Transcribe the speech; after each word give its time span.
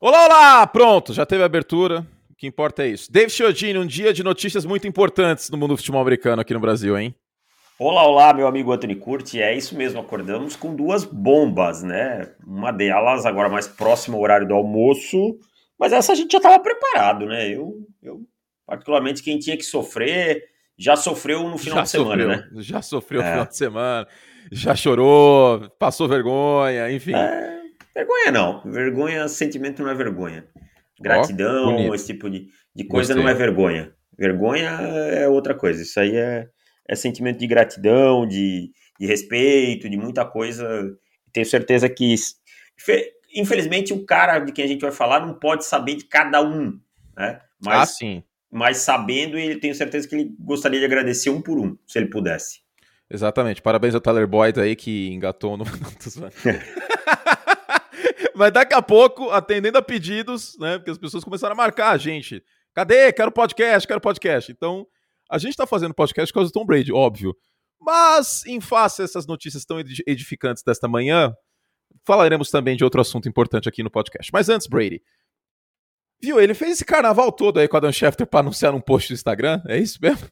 Olá, 0.00 0.26
olá! 0.26 0.66
Pronto, 0.66 1.12
já 1.12 1.24
teve 1.24 1.42
abertura. 1.42 2.06
O 2.30 2.34
que 2.34 2.46
importa 2.46 2.82
é 2.82 2.88
isso. 2.88 3.10
Dave 3.10 3.30
Chiodini, 3.30 3.78
um 3.78 3.86
dia 3.86 4.12
de 4.12 4.22
notícias 4.22 4.64
muito 4.64 4.86
importantes 4.86 5.48
no 5.48 5.56
mundo 5.56 5.70
do 5.70 5.76
futebol 5.76 6.00
americano 6.00 6.42
aqui 6.42 6.52
no 6.52 6.60
Brasil, 6.60 6.98
hein? 6.98 7.14
Olá, 7.78 8.06
olá, 8.06 8.34
meu 8.34 8.46
amigo 8.46 8.72
Anthony 8.72 8.96
Curti. 8.96 9.40
É 9.40 9.56
isso 9.56 9.76
mesmo, 9.76 10.00
acordamos 10.00 10.56
com 10.56 10.74
duas 10.74 11.04
bombas, 11.04 11.82
né? 11.82 12.32
Uma 12.46 12.72
delas 12.72 13.24
agora 13.24 13.48
mais 13.48 13.66
próximo 13.66 14.16
ao 14.16 14.22
horário 14.22 14.46
do 14.46 14.54
almoço, 14.54 15.38
mas 15.78 15.92
essa 15.92 16.12
a 16.12 16.14
gente 16.14 16.32
já 16.32 16.38
estava 16.38 16.60
preparado, 16.60 17.26
né? 17.26 17.48
Eu, 17.48 17.74
eu, 18.02 18.20
particularmente, 18.66 19.22
quem 19.22 19.38
tinha 19.38 19.56
que 19.56 19.64
sofrer, 19.64 20.42
já 20.76 20.96
sofreu 20.96 21.48
no 21.48 21.56
final 21.56 21.78
já 21.78 21.82
de 21.82 21.90
semana, 21.90 22.10
sofreu, 22.10 22.28
né? 22.28 22.62
Já 22.62 22.82
sofreu 22.82 23.20
no 23.22 23.26
é. 23.26 23.30
final 23.30 23.46
de 23.46 23.56
semana, 23.56 24.08
já 24.52 24.74
chorou, 24.74 25.70
passou 25.78 26.08
vergonha, 26.08 26.92
enfim. 26.92 27.14
É, 27.14 27.63
vergonha 27.94 28.32
não, 28.32 28.62
vergonha, 28.64 29.28
sentimento 29.28 29.82
não 29.82 29.90
é 29.90 29.94
vergonha. 29.94 30.46
Gratidão, 31.00 31.88
oh, 31.88 31.94
esse 31.94 32.06
tipo 32.06 32.30
de, 32.30 32.48
de 32.74 32.84
coisa 32.84 33.14
Gostei. 33.14 33.22
não 33.22 33.30
é 33.30 33.34
vergonha. 33.34 33.92
Vergonha 34.16 34.70
é 34.70 35.28
outra 35.28 35.54
coisa. 35.54 35.82
Isso 35.82 35.98
aí 35.98 36.16
é, 36.16 36.48
é 36.88 36.94
sentimento 36.94 37.38
de 37.38 37.46
gratidão, 37.46 38.26
de, 38.26 38.70
de 38.98 39.06
respeito, 39.06 39.88
de 39.88 39.96
muita 39.96 40.24
coisa. 40.24 40.66
Tenho 41.32 41.46
certeza 41.46 41.88
que, 41.88 42.14
infelizmente, 43.34 43.92
o 43.92 44.04
cara 44.04 44.38
de 44.38 44.52
quem 44.52 44.64
a 44.64 44.68
gente 44.68 44.82
vai 44.82 44.92
falar 44.92 45.26
não 45.26 45.34
pode 45.34 45.64
saber 45.64 45.96
de 45.96 46.04
cada 46.04 46.40
um, 46.40 46.78
né? 47.16 47.40
Mas, 47.62 47.74
ah, 47.74 47.86
sim. 47.86 48.22
Mas 48.50 48.78
sabendo, 48.78 49.36
ele 49.36 49.58
tenho 49.58 49.74
certeza 49.74 50.06
que 50.06 50.14
ele 50.14 50.34
gostaria 50.38 50.78
de 50.78 50.84
agradecer 50.84 51.30
um 51.30 51.42
por 51.42 51.58
um, 51.58 51.76
se 51.86 51.98
ele 51.98 52.06
pudesse. 52.06 52.60
Exatamente. 53.10 53.60
Parabéns 53.60 53.94
ao 53.94 54.00
Tyler 54.00 54.28
Boyd 54.28 54.60
aí 54.60 54.76
que 54.76 55.12
engatou 55.12 55.56
no. 55.56 55.64
Mas 58.34 58.52
daqui 58.52 58.74
a 58.74 58.82
pouco, 58.82 59.30
atendendo 59.30 59.78
a 59.78 59.82
pedidos, 59.82 60.56
né? 60.58 60.78
Porque 60.78 60.90
as 60.90 60.98
pessoas 60.98 61.24
começaram 61.24 61.52
a 61.52 61.56
marcar 61.56 61.90
a 61.90 61.96
gente. 61.96 62.42
Cadê? 62.74 63.12
Quero 63.12 63.30
podcast, 63.30 63.86
quero 63.86 64.00
podcast. 64.00 64.50
Então, 64.50 64.86
a 65.30 65.38
gente 65.38 65.56
tá 65.56 65.66
fazendo 65.66 65.94
podcast 65.94 66.32
por 66.32 66.40
causa 66.40 66.50
do 66.50 66.52
Tom 66.52 66.66
Brady, 66.66 66.92
óbvio. 66.92 67.36
Mas, 67.80 68.44
em 68.46 68.60
face 68.60 69.02
a 69.02 69.04
essas 69.04 69.26
notícias 69.26 69.64
tão 69.64 69.78
edificantes 70.06 70.62
desta 70.62 70.88
manhã, 70.88 71.32
falaremos 72.04 72.50
também 72.50 72.76
de 72.76 72.84
outro 72.84 73.00
assunto 73.00 73.28
importante 73.28 73.68
aqui 73.68 73.82
no 73.82 73.90
podcast. 73.90 74.30
Mas 74.32 74.48
antes, 74.48 74.66
Brady. 74.66 75.02
Viu, 76.20 76.40
ele 76.40 76.54
fez 76.54 76.72
esse 76.72 76.84
carnaval 76.84 77.30
todo 77.30 77.58
aí 77.58 77.68
com 77.68 77.76
a 77.76 77.80
Dan 77.80 77.92
Schefter 77.92 78.26
pra 78.26 78.40
anunciar 78.40 78.74
um 78.74 78.80
post 78.80 79.10
no 79.10 79.14
Instagram? 79.14 79.62
É 79.68 79.78
isso 79.78 79.98
mesmo? 80.00 80.26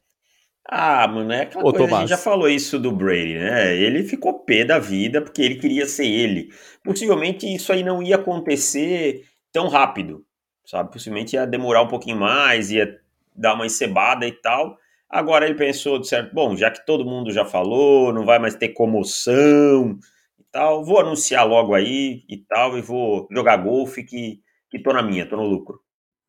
Ah, 0.65 1.07
mano, 1.07 1.31
é 1.33 1.41
aquela 1.41 1.65
Ô, 1.65 1.71
coisa, 1.71 1.85
Tomás. 1.85 1.93
a 1.97 1.99
gente 2.01 2.09
já 2.09 2.17
falou 2.17 2.49
isso 2.49 2.79
do 2.79 2.91
Brady, 2.91 3.35
né? 3.37 3.75
Ele 3.75 4.03
ficou 4.03 4.39
pé 4.45 4.63
da 4.63 4.79
vida 4.79 5.21
porque 5.21 5.41
ele 5.41 5.55
queria 5.55 5.85
ser 5.85 6.05
ele. 6.07 6.49
Possivelmente 6.83 7.45
isso 7.53 7.71
aí 7.73 7.83
não 7.83 8.01
ia 8.01 8.15
acontecer 8.15 9.25
tão 9.51 9.67
rápido, 9.67 10.25
sabe? 10.65 10.91
Possivelmente 10.91 11.35
ia 11.35 11.45
demorar 11.45 11.81
um 11.81 11.87
pouquinho 11.87 12.17
mais, 12.17 12.71
ia 12.71 12.97
dar 13.35 13.55
uma 13.55 13.65
encebada 13.65 14.25
e 14.25 14.31
tal. 14.31 14.77
Agora 15.09 15.45
ele 15.45 15.55
pensou, 15.55 15.99
de 15.99 16.07
certo, 16.07 16.33
bom, 16.33 16.55
já 16.55 16.71
que 16.71 16.85
todo 16.85 17.05
mundo 17.05 17.31
já 17.31 17.45
falou, 17.45 18.13
não 18.13 18.25
vai 18.25 18.39
mais 18.39 18.55
ter 18.55 18.69
comoção 18.69 19.99
e 20.39 20.43
tal, 20.51 20.83
vou 20.83 20.99
anunciar 20.99 21.45
logo 21.47 21.73
aí 21.75 22.23
e 22.27 22.37
tal, 22.37 22.77
e 22.77 22.81
vou 22.81 23.27
jogar 23.31 23.57
golfe 23.57 24.03
que, 24.03 24.41
que 24.71 24.79
tô 24.79 24.91
na 24.93 25.03
minha, 25.03 25.27
tô 25.27 25.35
no 25.35 25.43
lucro. 25.43 25.79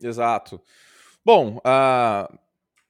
Exato. 0.03 0.61
Bom, 1.25 1.57
uh, 1.59 2.39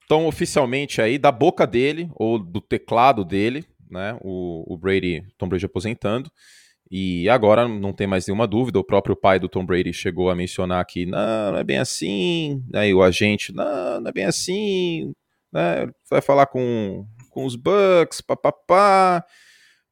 então, 0.05 0.27
oficialmente 0.27 1.01
aí, 1.01 1.19
da 1.19 1.33
boca 1.33 1.67
dele, 1.67 2.11
ou 2.15 2.39
do 2.39 2.61
teclado 2.61 3.25
dele, 3.25 3.65
né, 3.91 4.19
o, 4.21 4.65
o 4.75 4.77
Brady, 4.77 5.25
Tom 5.39 5.49
Brady 5.49 5.67
aposentando, 5.67 6.31
e 6.91 7.29
agora 7.29 7.67
não 7.67 7.93
tem 7.93 8.07
mais 8.07 8.27
nenhuma 8.27 8.47
dúvida, 8.47 8.79
o 8.79 8.85
próprio 8.85 9.17
pai 9.17 9.39
do 9.39 9.49
Tom 9.49 9.65
Brady 9.65 9.93
chegou 9.93 10.29
a 10.31 10.37
mencionar 10.37 10.85
que 10.85 11.07
não, 11.07 11.53
não 11.53 11.59
é 11.59 11.65
bem 11.65 11.79
assim, 11.79 12.63
aí 12.75 12.93
o 12.93 13.03
agente, 13.03 13.53
não, 13.55 14.01
não 14.01 14.09
é 14.09 14.13
bem 14.13 14.27
assim, 14.27 15.13
né, 15.53 15.89
vai 16.11 16.21
falar 16.21 16.47
com, 16.47 17.07
com 17.31 17.47
os 17.47 17.57
Bucks, 17.57 18.21
papapá, 18.21 19.25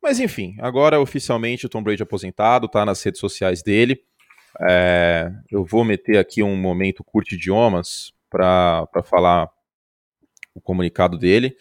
mas 0.03 0.21
enfim, 0.21 0.56
agora 0.61 1.00
oficialmente 1.00 1.65
o 1.65 1.69
Tom 1.69 1.83
Brady 1.83 2.03
aposentado, 2.03 2.69
tá 2.69 2.84
nas 2.84 3.03
redes 3.03 3.21
sociais 3.21 3.62
dele, 3.62 3.99
é, 4.69 5.31
eu 5.50 5.65
vou 5.65 5.84
meter 5.84 6.19
aqui 6.19 6.43
um 6.43 6.56
momento 6.56 7.03
curto 7.03 7.34
idiomas 7.34 8.12
para 8.29 8.87
falar 9.05 9.49
o 10.55 10.61
comunicado 10.61 11.19
dele. 11.19 11.57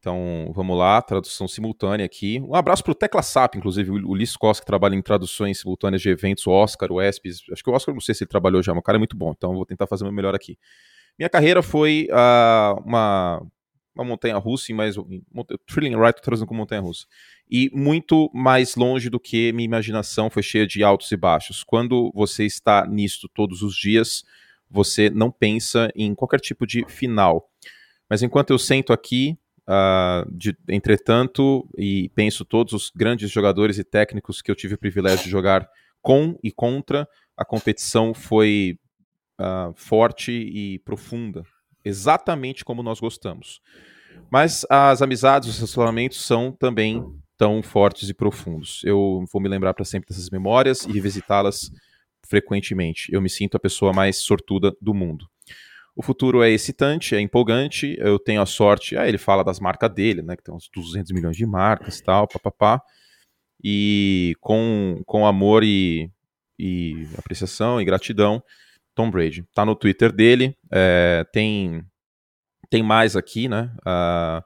Então, 0.00 0.52
vamos 0.54 0.78
lá, 0.78 1.02
tradução 1.02 1.48
simultânea 1.48 2.06
aqui. 2.06 2.40
Um 2.40 2.54
abraço 2.54 2.84
para 2.84 2.92
o 2.92 2.94
Tecla 2.94 3.20
SAP, 3.20 3.56
inclusive, 3.56 3.90
o 3.90 4.10
Ulisses 4.10 4.36
Costa, 4.36 4.62
que 4.62 4.66
trabalha 4.66 4.94
em 4.94 5.02
traduções 5.02 5.58
simultâneas 5.58 6.00
de 6.00 6.08
eventos, 6.08 6.46
o 6.46 6.50
Oscar, 6.50 6.92
o 6.92 7.02
ESPES. 7.02 7.42
Acho 7.52 7.64
que 7.64 7.70
o 7.70 7.72
Oscar, 7.72 7.92
não 7.92 8.00
sei 8.00 8.14
se 8.14 8.22
ele 8.22 8.28
trabalhou 8.28 8.62
já, 8.62 8.72
mas 8.72 8.80
o 8.80 8.84
cara 8.84 8.96
é 8.96 9.00
muito 9.00 9.16
bom, 9.16 9.32
então 9.36 9.54
vou 9.54 9.66
tentar 9.66 9.88
fazer 9.88 10.04
o 10.04 10.06
meu 10.06 10.14
melhor 10.14 10.34
aqui. 10.36 10.56
Minha 11.18 11.28
carreira 11.28 11.62
foi 11.62 12.06
uh, 12.12 12.80
uma, 12.86 13.44
uma 13.92 14.04
montanha 14.04 14.36
russa, 14.36 14.72
mas 14.72 14.94
Thrilling 15.66 15.96
Ride 15.96 16.22
traduzindo 16.22 16.46
com 16.46 16.54
montanha 16.54 16.80
russa. 16.80 17.04
E 17.50 17.68
muito 17.74 18.30
mais 18.32 18.76
longe 18.76 19.10
do 19.10 19.18
que 19.18 19.52
minha 19.52 19.64
imaginação 19.64 20.30
foi 20.30 20.44
cheia 20.44 20.64
de 20.64 20.84
altos 20.84 21.10
e 21.10 21.16
baixos. 21.16 21.64
Quando 21.64 22.12
você 22.14 22.44
está 22.44 22.86
nisto 22.86 23.28
todos 23.28 23.62
os 23.62 23.74
dias, 23.74 24.22
você 24.70 25.10
não 25.10 25.30
pensa 25.30 25.90
em 25.96 26.14
qualquer 26.14 26.38
tipo 26.38 26.64
de 26.64 26.84
final. 26.86 27.50
Mas 28.08 28.22
enquanto 28.22 28.50
eu 28.50 28.58
sento 28.58 28.92
aqui, 28.92 29.38
uh, 29.68 30.30
de, 30.30 30.56
entretanto, 30.68 31.68
e 31.76 32.10
penso 32.14 32.44
todos 32.44 32.72
os 32.72 32.90
grandes 32.94 33.30
jogadores 33.30 33.78
e 33.78 33.84
técnicos 33.84 34.40
que 34.40 34.50
eu 34.50 34.56
tive 34.56 34.74
o 34.74 34.78
privilégio 34.78 35.24
de 35.24 35.30
jogar 35.30 35.68
com 36.00 36.38
e 36.42 36.50
contra, 36.50 37.08
a 37.36 37.44
competição 37.44 38.14
foi 38.14 38.78
uh, 39.40 39.72
forte 39.76 40.32
e 40.32 40.78
profunda, 40.80 41.42
exatamente 41.84 42.64
como 42.64 42.82
nós 42.82 42.98
gostamos. 42.98 43.60
Mas 44.30 44.66
as 44.68 45.02
amizades, 45.02 45.48
os 45.48 45.56
relacionamentos 45.56 46.24
são 46.24 46.52
também 46.52 47.04
tão 47.36 47.62
fortes 47.62 48.08
e 48.08 48.14
profundos. 48.14 48.82
Eu 48.84 49.24
vou 49.32 49.40
me 49.40 49.48
lembrar 49.48 49.72
para 49.72 49.84
sempre 49.84 50.08
dessas 50.08 50.28
memórias 50.28 50.84
e 50.84 50.92
revisitá-las 50.92 51.70
frequentemente. 52.26 53.12
Eu 53.12 53.22
me 53.22 53.30
sinto 53.30 53.56
a 53.56 53.60
pessoa 53.60 53.92
mais 53.92 54.16
sortuda 54.16 54.74
do 54.80 54.92
mundo. 54.92 55.26
O 55.98 56.02
futuro 56.02 56.44
é 56.44 56.48
excitante, 56.48 57.16
é 57.16 57.20
empolgante. 57.20 57.96
Eu 57.98 58.20
tenho 58.20 58.40
a 58.40 58.46
sorte. 58.46 58.96
Ah, 58.96 59.08
ele 59.08 59.18
fala 59.18 59.42
das 59.42 59.58
marcas 59.58 59.92
dele, 59.92 60.22
né? 60.22 60.36
Que 60.36 60.44
tem 60.44 60.54
uns 60.54 60.70
200 60.72 61.10
milhões 61.10 61.36
de 61.36 61.44
marcas 61.44 61.98
e 61.98 62.04
tal, 62.04 62.28
papapá. 62.28 62.80
E 63.64 64.36
com, 64.40 65.02
com 65.04 65.26
amor 65.26 65.64
e, 65.64 66.08
e 66.56 67.08
apreciação 67.18 67.80
e 67.80 67.84
gratidão, 67.84 68.40
Tom 68.94 69.10
Brady. 69.10 69.44
Tá 69.52 69.64
no 69.64 69.74
Twitter 69.74 70.12
dele. 70.12 70.56
É, 70.70 71.26
tem, 71.32 71.82
tem 72.70 72.80
mais 72.80 73.16
aqui, 73.16 73.48
né? 73.48 73.68
Uh, 73.80 74.40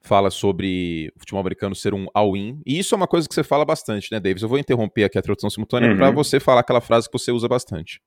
fala 0.00 0.30
sobre 0.30 1.12
o 1.16 1.18
futebol 1.18 1.40
americano 1.40 1.74
ser 1.74 1.92
um 1.92 2.06
all-in. 2.14 2.62
E 2.64 2.78
isso 2.78 2.94
é 2.94 2.96
uma 2.96 3.08
coisa 3.08 3.28
que 3.28 3.34
você 3.34 3.42
fala 3.42 3.64
bastante, 3.64 4.12
né, 4.12 4.20
Davis? 4.20 4.44
Eu 4.44 4.48
vou 4.48 4.58
interromper 4.58 5.02
aqui 5.02 5.18
a 5.18 5.22
tradução 5.22 5.50
simultânea 5.50 5.90
uhum. 5.90 5.96
para 5.96 6.12
você 6.12 6.38
falar 6.38 6.60
aquela 6.60 6.80
frase 6.80 7.10
que 7.10 7.18
você 7.18 7.32
usa 7.32 7.48
bastante. 7.48 8.00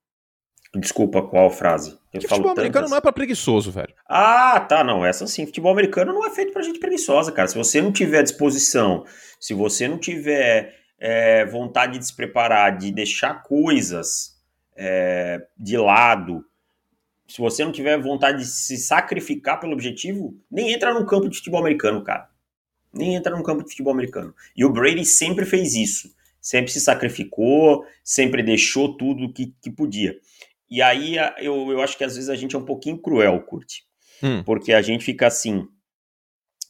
Desculpa, 0.79 1.21
qual 1.21 1.49
frase? 1.49 1.97
Eu 2.13 2.21
futebol 2.21 2.51
americano 2.51 2.89
não 2.89 2.97
é 2.97 3.01
para 3.01 3.13
preguiçoso, 3.13 3.71
velho. 3.71 3.93
Ah, 4.07 4.59
tá, 4.59 4.83
não. 4.83 5.05
Essa 5.05 5.25
sim. 5.25 5.45
Futebol 5.45 5.71
americano 5.71 6.13
não 6.13 6.25
é 6.25 6.29
feito 6.29 6.51
pra 6.51 6.61
gente 6.61 6.79
preguiçosa, 6.79 7.31
cara. 7.31 7.47
Se 7.47 7.55
você 7.55 7.81
não 7.81 7.91
tiver 7.91 8.23
disposição, 8.23 9.05
se 9.39 9.53
você 9.53 9.87
não 9.87 9.97
tiver 9.97 10.75
é, 10.99 11.45
vontade 11.45 11.97
de 11.97 12.05
se 12.05 12.15
preparar, 12.15 12.77
de 12.77 12.91
deixar 12.91 13.43
coisas 13.43 14.35
é, 14.75 15.45
de 15.57 15.77
lado, 15.77 16.43
se 17.27 17.39
você 17.39 17.63
não 17.63 17.71
tiver 17.71 17.97
vontade 17.97 18.39
de 18.39 18.45
se 18.45 18.77
sacrificar 18.77 19.59
pelo 19.59 19.73
objetivo, 19.73 20.37
nem 20.51 20.73
entra 20.73 20.93
num 20.93 21.05
campo 21.05 21.29
de 21.29 21.37
futebol 21.37 21.61
americano, 21.61 22.03
cara. 22.03 22.29
Nem 22.93 23.15
entra 23.15 23.35
num 23.35 23.43
campo 23.43 23.63
de 23.63 23.69
futebol 23.69 23.93
americano. 23.93 24.33
E 24.55 24.63
o 24.63 24.69
Brady 24.69 25.05
sempre 25.05 25.45
fez 25.45 25.73
isso. 25.73 26.13
Sempre 26.39 26.71
se 26.71 26.79
sacrificou, 26.79 27.83
sempre 28.03 28.43
deixou 28.43 28.95
tudo 28.95 29.33
que, 29.33 29.53
que 29.59 29.71
podia. 29.71 30.15
E 30.69 30.81
aí 30.81 31.15
eu, 31.39 31.71
eu 31.71 31.81
acho 31.81 31.97
que 31.97 32.03
às 32.03 32.15
vezes 32.15 32.29
a 32.29 32.35
gente 32.35 32.55
é 32.55 32.59
um 32.59 32.65
pouquinho 32.65 33.01
cruel, 33.01 33.41
Curte. 33.43 33.83
Hum. 34.23 34.43
Porque 34.43 34.73
a 34.73 34.81
gente 34.81 35.03
fica 35.03 35.27
assim, 35.27 35.67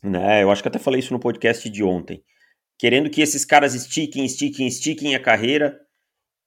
né? 0.04 0.44
Eu 0.44 0.52
acho 0.52 0.62
que 0.62 0.68
até 0.68 0.80
falei 0.80 1.00
isso 1.00 1.14
no 1.14 1.20
podcast 1.20 1.70
de 1.70 1.84
ontem. 1.84 2.24
Querendo 2.78 3.10
que 3.10 3.22
esses 3.22 3.46
caras 3.46 3.74
estiquem, 3.74 4.26
estiquem, 4.26 4.68
estiquem 4.68 5.16
a 5.16 5.22
carreira, 5.22 5.80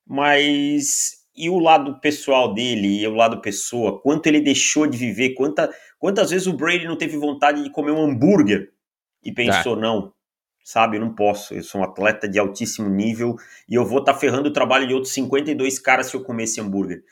mas 0.07 1.19
e 1.35 1.49
o 1.49 1.59
lado 1.59 2.01
pessoal 2.01 2.53
dele, 2.53 3.01
e 3.01 3.07
o 3.07 3.15
lado 3.15 3.41
pessoa, 3.41 4.01
quanto 4.03 4.27
ele 4.27 4.41
deixou 4.41 4.87
de 4.87 4.99
viver, 4.99 5.35
quanta, 5.35 5.73
quantas 5.99 6.31
vezes 6.31 6.49
o 6.49 6.53
Brady 6.53 6.87
não 6.87 6.99
teve 6.99 7.17
vontade 7.17 7.63
de 7.63 7.71
comer 7.71 7.93
um 7.93 8.03
hambúrguer 8.03 8.73
e 9.23 9.33
pensou, 9.33 9.77
tá. 9.77 9.81
não, 9.81 10.13
sabe, 10.65 10.97
eu 10.97 11.01
não 11.01 11.15
posso, 11.15 11.55
eu 11.55 11.63
sou 11.63 11.81
um 11.81 11.85
atleta 11.85 12.29
de 12.29 12.41
altíssimo 12.41 12.89
nível 12.89 13.37
e 13.69 13.75
eu 13.77 13.87
vou 13.87 14.01
estar 14.01 14.15
tá 14.15 14.19
ferrando 14.19 14.49
o 14.49 14.53
trabalho 14.53 14.87
de 14.87 14.95
outros 14.95 15.13
52 15.15 15.79
caras 15.79 16.09
se 16.09 16.17
eu 16.17 16.25
comer 16.25 16.45
esse 16.45 16.61
hambúrguer. 16.61 17.05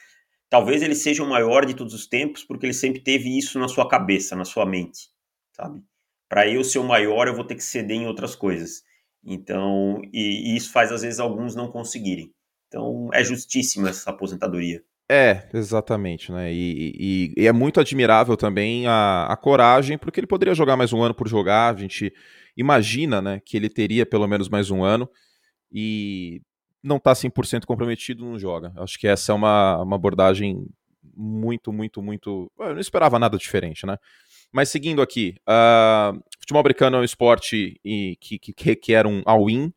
Talvez 0.48 0.82
ele 0.82 0.94
seja 0.94 1.22
o 1.22 1.28
maior 1.28 1.64
de 1.66 1.75
todos 1.75 1.93
os 1.93 2.06
tempos, 2.06 2.44
porque 2.44 2.66
ele 2.66 2.72
sempre 2.72 3.00
teve 3.00 3.37
isso 3.37 3.58
na 3.58 3.69
sua 3.69 3.88
cabeça, 3.88 4.37
na 4.37 4.44
sua 4.44 4.64
mente, 4.64 5.08
sabe? 5.52 5.82
Para 6.28 6.48
eu 6.48 6.62
ser 6.62 6.78
o 6.78 6.84
maior, 6.84 7.26
eu 7.26 7.34
vou 7.34 7.44
ter 7.44 7.54
que 7.54 7.64
ceder 7.64 7.96
em 7.96 8.06
outras 8.06 8.34
coisas. 8.34 8.82
Então, 9.25 10.00
e, 10.12 10.52
e, 10.52 10.56
isso 10.56 10.70
faz 10.70 10.93
às 10.93 11.02
vezes 11.02 11.19
alguns 11.19 11.54
não 11.56 11.70
conseguirem. 11.70 12.32
Então 12.69 13.08
é 13.12 13.25
justíssima 13.25 13.88
essa 13.88 14.10
aposentadoria. 14.10 14.82
É, 15.08 15.48
exatamente, 15.54 16.32
né? 16.32 16.52
E, 16.52 16.93
e, 16.98 17.43
e, 17.43 17.46
é 17.46 17.52
muito 17.52 17.81
admirável 17.81 18.37
também 18.37 18.87
a, 18.87 19.26
a 19.26 19.37
coragem, 19.37 19.96
porque 19.96 20.19
ele 20.19 20.26
poderia 20.26 20.54
jogar 20.54 20.76
mais 20.76 20.93
um 20.93 21.02
ano 21.02 21.14
por 21.14 21.28
jogar. 21.28 21.75
A 21.75 21.78
gente 21.78 22.12
imagina, 22.56 23.22
né, 23.22 23.40
que 23.44 23.56
ele 23.56 23.69
teria 23.69 24.04
pelo 24.04 24.26
menos 24.26 24.48
mais 24.48 24.70
um 24.70 24.82
ano 24.82 25.08
e 25.70 26.40
não 26.87 26.99
tá 26.99 27.12
100% 27.12 27.65
comprometido, 27.65 28.25
não 28.25 28.38
joga. 28.38 28.73
Acho 28.77 28.99
que 28.99 29.09
essa 29.09 29.33
é 29.33 29.35
uma, 29.35 29.83
uma 29.83 29.97
abordagem 29.97 30.67
muito, 31.17 31.73
muito, 31.73 32.00
muito. 32.00 32.50
Eu 32.59 32.75
não 32.75 32.81
esperava 32.81 33.19
nada 33.19 33.37
diferente, 33.37 33.85
né? 33.85 33.99
Mas 34.53 34.69
seguindo 34.69 35.03
aqui, 35.03 35.35
uh, 35.49 36.19
futebol 36.38 36.61
americano 36.61 36.97
é 36.97 37.00
um 37.00 37.05
esporte 37.05 37.81
e, 37.85 38.17
que, 38.21 38.38
que, 38.38 38.53
que 38.53 38.65
requer 38.65 39.06
um 39.06 39.23
all-in. 39.27 39.73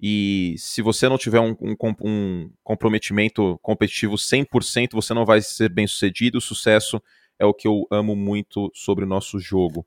E 0.00 0.54
se 0.58 0.80
você 0.80 1.08
não 1.08 1.18
tiver 1.18 1.40
um, 1.40 1.56
um, 1.60 1.76
um 2.02 2.50
comprometimento 2.62 3.58
competitivo 3.60 4.14
100%, 4.14 4.92
você 4.92 5.12
não 5.12 5.24
vai 5.24 5.42
ser 5.42 5.68
bem 5.68 5.86
sucedido. 5.86 6.38
O 6.38 6.40
sucesso 6.40 7.02
é 7.38 7.44
o 7.44 7.52
que 7.52 7.68
eu 7.68 7.86
amo 7.90 8.16
muito 8.16 8.70
sobre 8.74 9.04
o 9.04 9.08
nosso 9.08 9.38
jogo. 9.38 9.86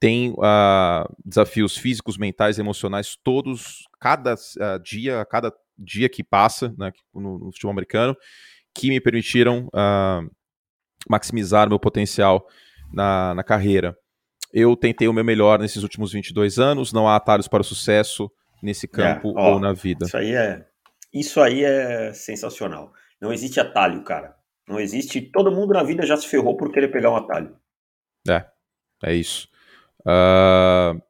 Tem 0.00 0.30
uh, 0.30 1.14
desafios 1.24 1.76
físicos, 1.76 2.18
mentais, 2.18 2.58
emocionais, 2.58 3.16
todos, 3.22 3.86
cada 4.00 4.34
uh, 4.34 4.82
dia, 4.82 5.24
cada 5.26 5.52
dia 5.82 6.08
que 6.08 6.22
passa 6.22 6.74
né, 6.78 6.92
no, 7.14 7.38
no 7.38 7.52
futebol 7.52 7.72
americano, 7.72 8.16
que 8.74 8.88
me 8.88 9.00
permitiram 9.00 9.66
uh, 9.66 10.30
maximizar 11.08 11.68
meu 11.68 11.78
potencial 11.78 12.46
na, 12.92 13.34
na 13.34 13.42
carreira. 13.42 13.96
Eu 14.52 14.76
tentei 14.76 15.08
o 15.08 15.12
meu 15.12 15.24
melhor 15.24 15.58
nesses 15.58 15.82
últimos 15.82 16.12
22 16.12 16.58
anos, 16.58 16.92
não 16.92 17.08
há 17.08 17.16
atalhos 17.16 17.48
para 17.48 17.62
o 17.62 17.64
sucesso 17.64 18.30
nesse 18.62 18.86
é, 18.86 18.88
campo 18.88 19.30
é, 19.30 19.40
ó, 19.40 19.54
ou 19.54 19.60
na 19.60 19.72
vida. 19.72 20.06
Isso 20.06 20.16
aí 20.16 20.34
é, 20.34 20.66
isso 21.12 21.40
aí 21.40 21.64
é 21.64 22.12
sensacional. 22.12 22.92
Não 23.20 23.32
existe 23.32 23.60
atalho, 23.60 24.02
cara. 24.04 24.34
Não 24.68 24.78
existe. 24.80 25.20
Todo 25.20 25.52
mundo 25.52 25.74
na 25.74 25.82
vida 25.82 26.06
já 26.06 26.16
se 26.16 26.26
ferrou 26.26 26.56
por 26.56 26.72
querer 26.72 26.88
pegar 26.88 27.10
um 27.10 27.16
atalho. 27.16 27.56
É, 28.28 28.44
é 29.04 29.14
isso. 29.14 29.48
Uh, 30.00 31.00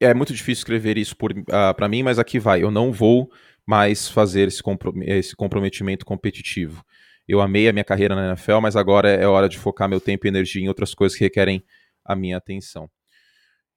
é 0.00 0.12
muito 0.14 0.32
difícil 0.32 0.60
escrever 0.60 0.98
isso 0.98 1.14
uh, 1.14 1.44
ah, 1.52 1.74
para 1.74 1.88
mim, 1.88 2.02
mas 2.02 2.18
aqui 2.18 2.38
vai. 2.38 2.62
Eu 2.62 2.70
não 2.70 2.92
vou 2.92 3.30
mais 3.66 4.08
fazer 4.08 4.48
esse, 4.48 4.62
comprom 4.62 4.92
esse 5.02 5.34
comprometimento 5.34 6.04
competitivo. 6.04 6.84
Eu 7.26 7.40
amei 7.40 7.68
a 7.68 7.72
minha 7.72 7.84
carreira 7.84 8.14
na 8.14 8.28
NFL, 8.28 8.60
mas 8.60 8.76
agora 8.76 9.10
é 9.10 9.26
hora 9.26 9.48
de 9.48 9.58
focar 9.58 9.88
meu 9.88 10.00
tempo 10.00 10.26
e 10.26 10.28
energia 10.28 10.62
em 10.62 10.68
outras 10.68 10.94
coisas 10.94 11.18
que 11.18 11.24
requerem 11.24 11.64
a 12.04 12.14
minha 12.14 12.36
atenção. 12.36 12.88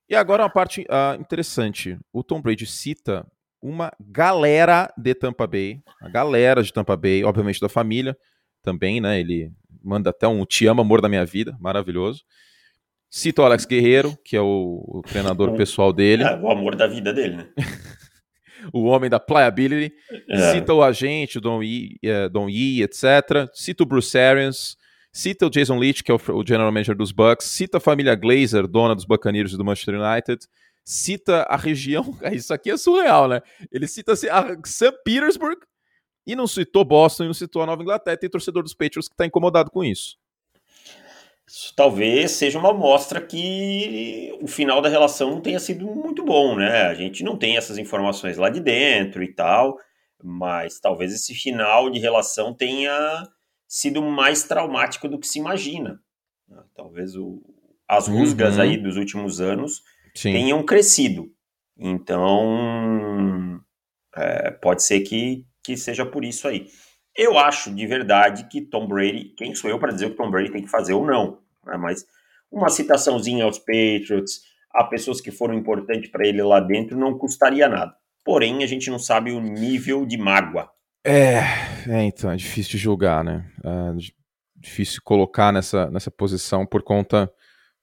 E 0.07 0.15
agora 0.15 0.43
uma 0.43 0.49
parte 0.49 0.81
uh, 0.81 1.19
interessante. 1.19 1.97
O 2.13 2.23
Tom 2.23 2.41
Brady 2.41 2.65
cita 2.65 3.25
uma 3.61 3.91
galera 3.99 4.91
de 4.97 5.13
Tampa 5.13 5.45
Bay, 5.45 5.81
a 6.01 6.09
galera 6.09 6.63
de 6.63 6.71
Tampa 6.71 6.95
Bay, 6.95 7.23
obviamente 7.23 7.59
da 7.59 7.69
família 7.69 8.17
também, 8.61 9.01
né? 9.01 9.19
Ele 9.19 9.51
manda 9.83 10.09
até 10.09 10.27
um 10.27 10.45
te 10.45 10.65
amo, 10.67 10.81
amor 10.81 11.01
da 11.01 11.09
minha 11.09 11.25
vida, 11.25 11.57
maravilhoso. 11.59 12.23
Cita 13.09 13.41
o 13.41 13.45
Alex 13.45 13.65
Guerreiro, 13.65 14.17
que 14.23 14.35
é 14.35 14.41
o, 14.41 14.83
o 14.87 15.01
treinador 15.01 15.55
pessoal 15.55 15.91
dele. 15.91 16.23
É, 16.23 16.35
o 16.37 16.49
amor 16.51 16.75
da 16.75 16.85
vida 16.85 17.11
dele, 17.11 17.37
né? 17.37 17.49
o 18.71 18.83
homem 18.83 19.09
da 19.09 19.19
pliability. 19.19 19.95
É. 20.29 20.51
Cita 20.51 20.73
o 20.73 20.83
agente, 20.83 21.39
o 21.39 21.41
Don 21.41 21.63
Yee, 21.63 21.97
uh, 22.03 22.29
Don 22.29 22.47
Yee, 22.47 22.83
etc. 22.83 23.49
Cita 23.53 23.83
o 23.83 23.85
Bruce 23.85 24.17
Arians. 24.17 24.77
Cita 25.11 25.47
o 25.47 25.49
Jason 25.49 25.77
Leach, 25.79 26.03
que 26.03 26.11
é 26.11 26.13
o, 26.13 26.17
o 26.17 26.45
general 26.45 26.71
manager 26.71 26.95
dos 26.95 27.11
Bucks. 27.11 27.47
Cita 27.47 27.77
a 27.77 27.81
família 27.81 28.13
Glazer, 28.13 28.67
dona 28.67 28.93
dos 28.93 29.05
Buccaneers 29.05 29.53
e 29.53 29.57
do 29.57 29.65
Manchester 29.65 29.99
United. 29.99 30.45
Cita 30.85 31.43
a 31.49 31.55
região. 31.55 32.15
Isso 32.31 32.53
aqui 32.53 32.69
é 32.69 32.77
surreal, 32.77 33.27
né? 33.27 33.41
Ele 33.71 33.87
cita 33.87 34.13
assim, 34.13 34.27
a 34.27 34.55
St. 34.63 34.93
Petersburg 35.03 35.57
e 36.27 36.35
não 36.35 36.45
citou 36.45 36.85
Boston 36.85 37.23
e 37.23 37.27
não 37.27 37.33
citou 37.33 37.63
a 37.63 37.65
Nova 37.65 37.81
Inglaterra. 37.81 38.17
Tem 38.17 38.29
torcedor 38.29 38.61
dos 38.61 38.73
Patriots 38.73 39.07
que 39.07 39.15
está 39.15 39.25
incomodado 39.25 39.71
com 39.71 39.83
isso. 39.83 40.15
Isso 41.49 41.73
talvez 41.75 42.31
seja 42.31 42.59
uma 42.59 42.69
amostra 42.69 43.19
que 43.19 44.37
o 44.39 44.45
final 44.45 44.83
da 44.83 44.87
relação 44.87 45.31
não 45.31 45.41
tenha 45.41 45.59
sido 45.59 45.87
muito 45.87 46.23
bom, 46.23 46.55
né? 46.55 46.83
A 46.83 46.93
gente 46.93 47.23
não 47.23 47.35
tem 47.35 47.57
essas 47.57 47.79
informações 47.79 48.37
lá 48.37 48.51
de 48.51 48.59
dentro 48.59 49.23
e 49.23 49.33
tal, 49.33 49.79
mas 50.23 50.79
talvez 50.79 51.11
esse 51.11 51.33
final 51.33 51.89
de 51.89 51.97
relação 51.97 52.53
tenha 52.53 53.27
sido 53.67 53.99
mais 54.03 54.43
traumático 54.43 55.09
do 55.09 55.17
que 55.17 55.27
se 55.27 55.39
imagina. 55.39 55.99
Né? 56.47 56.61
Talvez 56.75 57.15
o, 57.15 57.41
as 57.87 58.07
rusgas 58.07 58.57
uhum. 58.57 58.61
aí 58.61 58.77
dos 58.77 58.95
últimos 58.95 59.41
anos 59.41 59.81
Sim. 60.13 60.33
tenham 60.33 60.63
crescido. 60.63 61.31
Então, 61.75 63.59
é, 64.15 64.51
pode 64.51 64.83
ser 64.83 64.99
que, 64.99 65.47
que 65.63 65.75
seja 65.75 66.05
por 66.05 66.23
isso 66.23 66.47
aí. 66.47 66.67
Eu 67.19 67.37
acho 67.37 67.73
de 67.73 67.85
verdade 67.85 68.45
que 68.45 68.61
Tom 68.61 68.87
Brady, 68.87 69.33
quem 69.37 69.53
sou 69.53 69.69
eu 69.69 69.77
para 69.77 69.91
dizer 69.91 70.05
o 70.05 70.11
que 70.11 70.17
Tom 70.17 70.31
Brady 70.31 70.51
tem 70.51 70.63
que 70.63 70.69
fazer 70.69 70.93
ou 70.93 71.05
não, 71.05 71.39
né? 71.65 71.77
mas 71.77 72.05
uma 72.51 72.69
citaçãozinha 72.69 73.43
aos 73.43 73.59
Patriots, 73.59 74.41
a 74.73 74.83
pessoas 74.83 75.19
que 75.19 75.31
foram 75.31 75.53
importantes 75.53 76.09
para 76.09 76.27
ele 76.27 76.41
lá 76.41 76.59
dentro, 76.59 76.97
não 76.97 77.17
custaria 77.17 77.67
nada. 77.67 77.93
Porém, 78.23 78.63
a 78.63 78.67
gente 78.67 78.89
não 78.89 78.99
sabe 78.99 79.31
o 79.31 79.39
nível 79.39 80.05
de 80.05 80.17
mágoa 80.17 80.69
é, 81.03 81.39
é, 81.87 82.03
então, 82.03 82.29
é 82.29 82.35
difícil 82.35 82.73
de 82.73 82.77
julgar, 82.77 83.23
né? 83.23 83.49
É 83.63 84.13
difícil 84.55 85.01
colocar 85.03 85.51
nessa, 85.51 85.89
nessa 85.89 86.11
posição 86.11 86.65
por 86.65 86.83
conta 86.83 87.31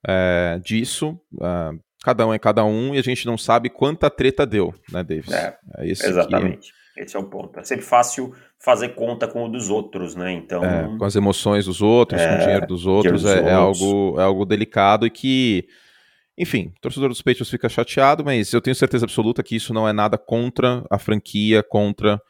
é, 0.06 0.60
disso. 0.62 1.18
É, 1.40 1.78
cada 2.04 2.26
um 2.26 2.34
é 2.34 2.38
cada 2.38 2.64
um 2.64 2.94
e 2.94 2.98
a 2.98 3.02
gente 3.02 3.26
não 3.26 3.38
sabe 3.38 3.70
quanta 3.70 4.10
treta 4.10 4.46
deu, 4.46 4.74
né, 4.92 5.02
Davis? 5.02 5.32
É, 5.32 5.58
é 5.78 5.86
exatamente. 5.86 6.72
Que... 6.94 7.02
Esse 7.02 7.16
é 7.16 7.18
o 7.18 7.24
ponto. 7.24 7.58
É 7.58 7.64
sempre 7.64 7.84
fácil 7.84 8.34
fazer 8.58 8.90
conta 8.90 9.28
com 9.28 9.44
o 9.44 9.48
dos 9.48 9.68
outros, 9.68 10.14
né? 10.14 10.32
Então. 10.32 10.64
É, 10.64 10.96
com 10.96 11.04
as 11.04 11.16
emoções 11.16 11.66
dos 11.66 11.82
outros, 11.82 12.20
com 12.20 12.34
o 12.34 12.38
dinheiro 12.38 12.66
dos 12.66 12.86
outros, 12.86 13.22
dos 13.22 13.30
é, 13.30 13.36
outros. 13.36 13.82
algo, 13.82 14.20
é 14.20 14.22
algo 14.24 14.44
delicado 14.44 15.06
e 15.06 15.10
que. 15.10 15.66
Enfim, 16.38 16.70
o 16.76 16.80
torcedor 16.82 17.08
dos 17.08 17.22
Patriots 17.22 17.48
fica 17.48 17.66
chateado, 17.66 18.22
mas 18.22 18.52
eu 18.52 18.60
tenho 18.60 18.76
certeza 18.76 19.06
absoluta 19.06 19.42
que 19.42 19.56
isso 19.56 19.72
não 19.72 19.88
é 19.88 19.92
nada 19.92 20.18
contra 20.18 20.84
a 20.90 20.98
franquia, 20.98 21.62
contra 21.62 22.20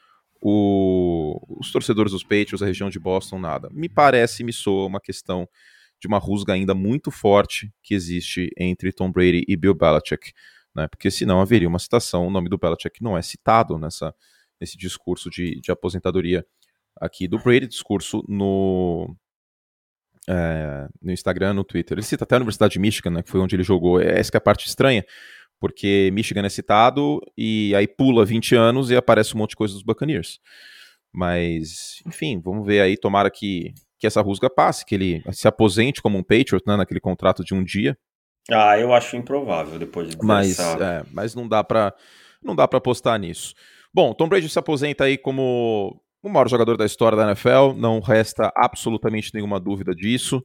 o, 0.40 1.40
os 1.58 1.72
torcedores 1.72 2.12
dos 2.12 2.22
Patriots, 2.22 2.62
a 2.62 2.66
região 2.66 2.88
de 2.88 3.00
Boston, 3.00 3.40
nada. 3.40 3.68
Me 3.72 3.88
parece, 3.88 4.44
me 4.44 4.52
soa 4.52 4.86
uma 4.86 5.00
questão 5.00 5.48
de 6.00 6.06
uma 6.06 6.18
rusga 6.18 6.52
ainda 6.52 6.72
muito 6.72 7.10
forte 7.10 7.72
que 7.82 7.94
existe 7.94 8.48
entre 8.56 8.92
Tom 8.92 9.10
Brady 9.10 9.44
e 9.48 9.56
Bill 9.56 9.74
Belichick, 9.74 10.32
né? 10.74 10.86
Porque 10.86 11.10
senão 11.10 11.40
haveria 11.40 11.68
uma 11.68 11.78
citação, 11.80 12.28
o 12.28 12.30
nome 12.30 12.48
do 12.48 12.58
Belichick 12.58 13.02
não 13.02 13.18
é 13.18 13.22
citado 13.22 13.76
nessa, 13.76 14.14
nesse 14.60 14.76
discurso 14.76 15.30
de, 15.30 15.60
de 15.60 15.70
aposentadoria 15.70 16.44
aqui 17.00 17.28
do 17.28 17.38
Brady, 17.38 17.66
discurso 17.66 18.24
no, 18.28 19.14
é, 20.28 20.88
no 21.00 21.12
Instagram, 21.12 21.54
no 21.54 21.64
Twitter. 21.64 21.96
Ele 21.96 22.04
cita 22.04 22.24
até 22.24 22.34
a 22.34 22.38
Universidade 22.38 22.72
de 22.72 22.78
Michigan, 22.78 23.10
né, 23.10 23.22
que 23.22 23.30
foi 23.30 23.40
onde 23.40 23.54
ele 23.54 23.62
jogou. 23.62 24.00
É, 24.00 24.18
essa 24.18 24.30
é 24.34 24.38
a 24.38 24.40
parte 24.40 24.66
estranha, 24.66 25.04
porque 25.60 26.10
Michigan 26.12 26.44
é 26.44 26.48
citado 26.48 27.20
e 27.36 27.74
aí 27.74 27.86
pula 27.86 28.24
20 28.24 28.54
anos 28.54 28.90
e 28.90 28.96
aparece 28.96 29.34
um 29.34 29.38
monte 29.38 29.50
de 29.50 29.56
coisa 29.56 29.74
dos 29.74 29.82
Buccaneers. 29.82 30.40
Mas, 31.12 32.02
enfim, 32.06 32.40
vamos 32.40 32.66
ver 32.66 32.80
aí, 32.80 32.96
tomara 32.96 33.30
que, 33.30 33.72
que 33.98 34.06
essa 34.06 34.20
rusga 34.20 34.50
passe, 34.50 34.84
que 34.84 34.94
ele 34.94 35.22
se 35.32 35.48
aposente 35.48 36.02
como 36.02 36.18
um 36.18 36.22
Patriot, 36.22 36.62
né, 36.66 36.76
naquele 36.76 37.00
contrato 37.00 37.44
de 37.44 37.54
um 37.54 37.64
dia. 37.64 37.96
Ah, 38.50 38.78
eu 38.78 38.92
acho 38.92 39.16
improvável 39.16 39.78
depois 39.78 40.08
de 40.08 40.16
mas, 40.22 40.58
é, 40.58 41.04
mas 41.12 41.34
não 41.34 41.48
dá 41.48 41.64
para 41.64 41.92
não 42.42 42.54
dá 42.54 42.68
para 42.68 42.78
apostar 42.78 43.18
nisso. 43.18 43.54
Bom, 43.92 44.12
Tom 44.12 44.28
Brady 44.28 44.48
se 44.48 44.58
aposenta 44.58 45.04
aí 45.04 45.16
como 45.16 46.00
o 46.22 46.28
maior 46.28 46.48
jogador 46.48 46.76
da 46.76 46.84
história 46.84 47.16
da 47.16 47.24
NFL, 47.24 47.74
não 47.76 48.00
resta 48.00 48.52
absolutamente 48.56 49.30
nenhuma 49.32 49.60
dúvida 49.60 49.94
disso. 49.94 50.42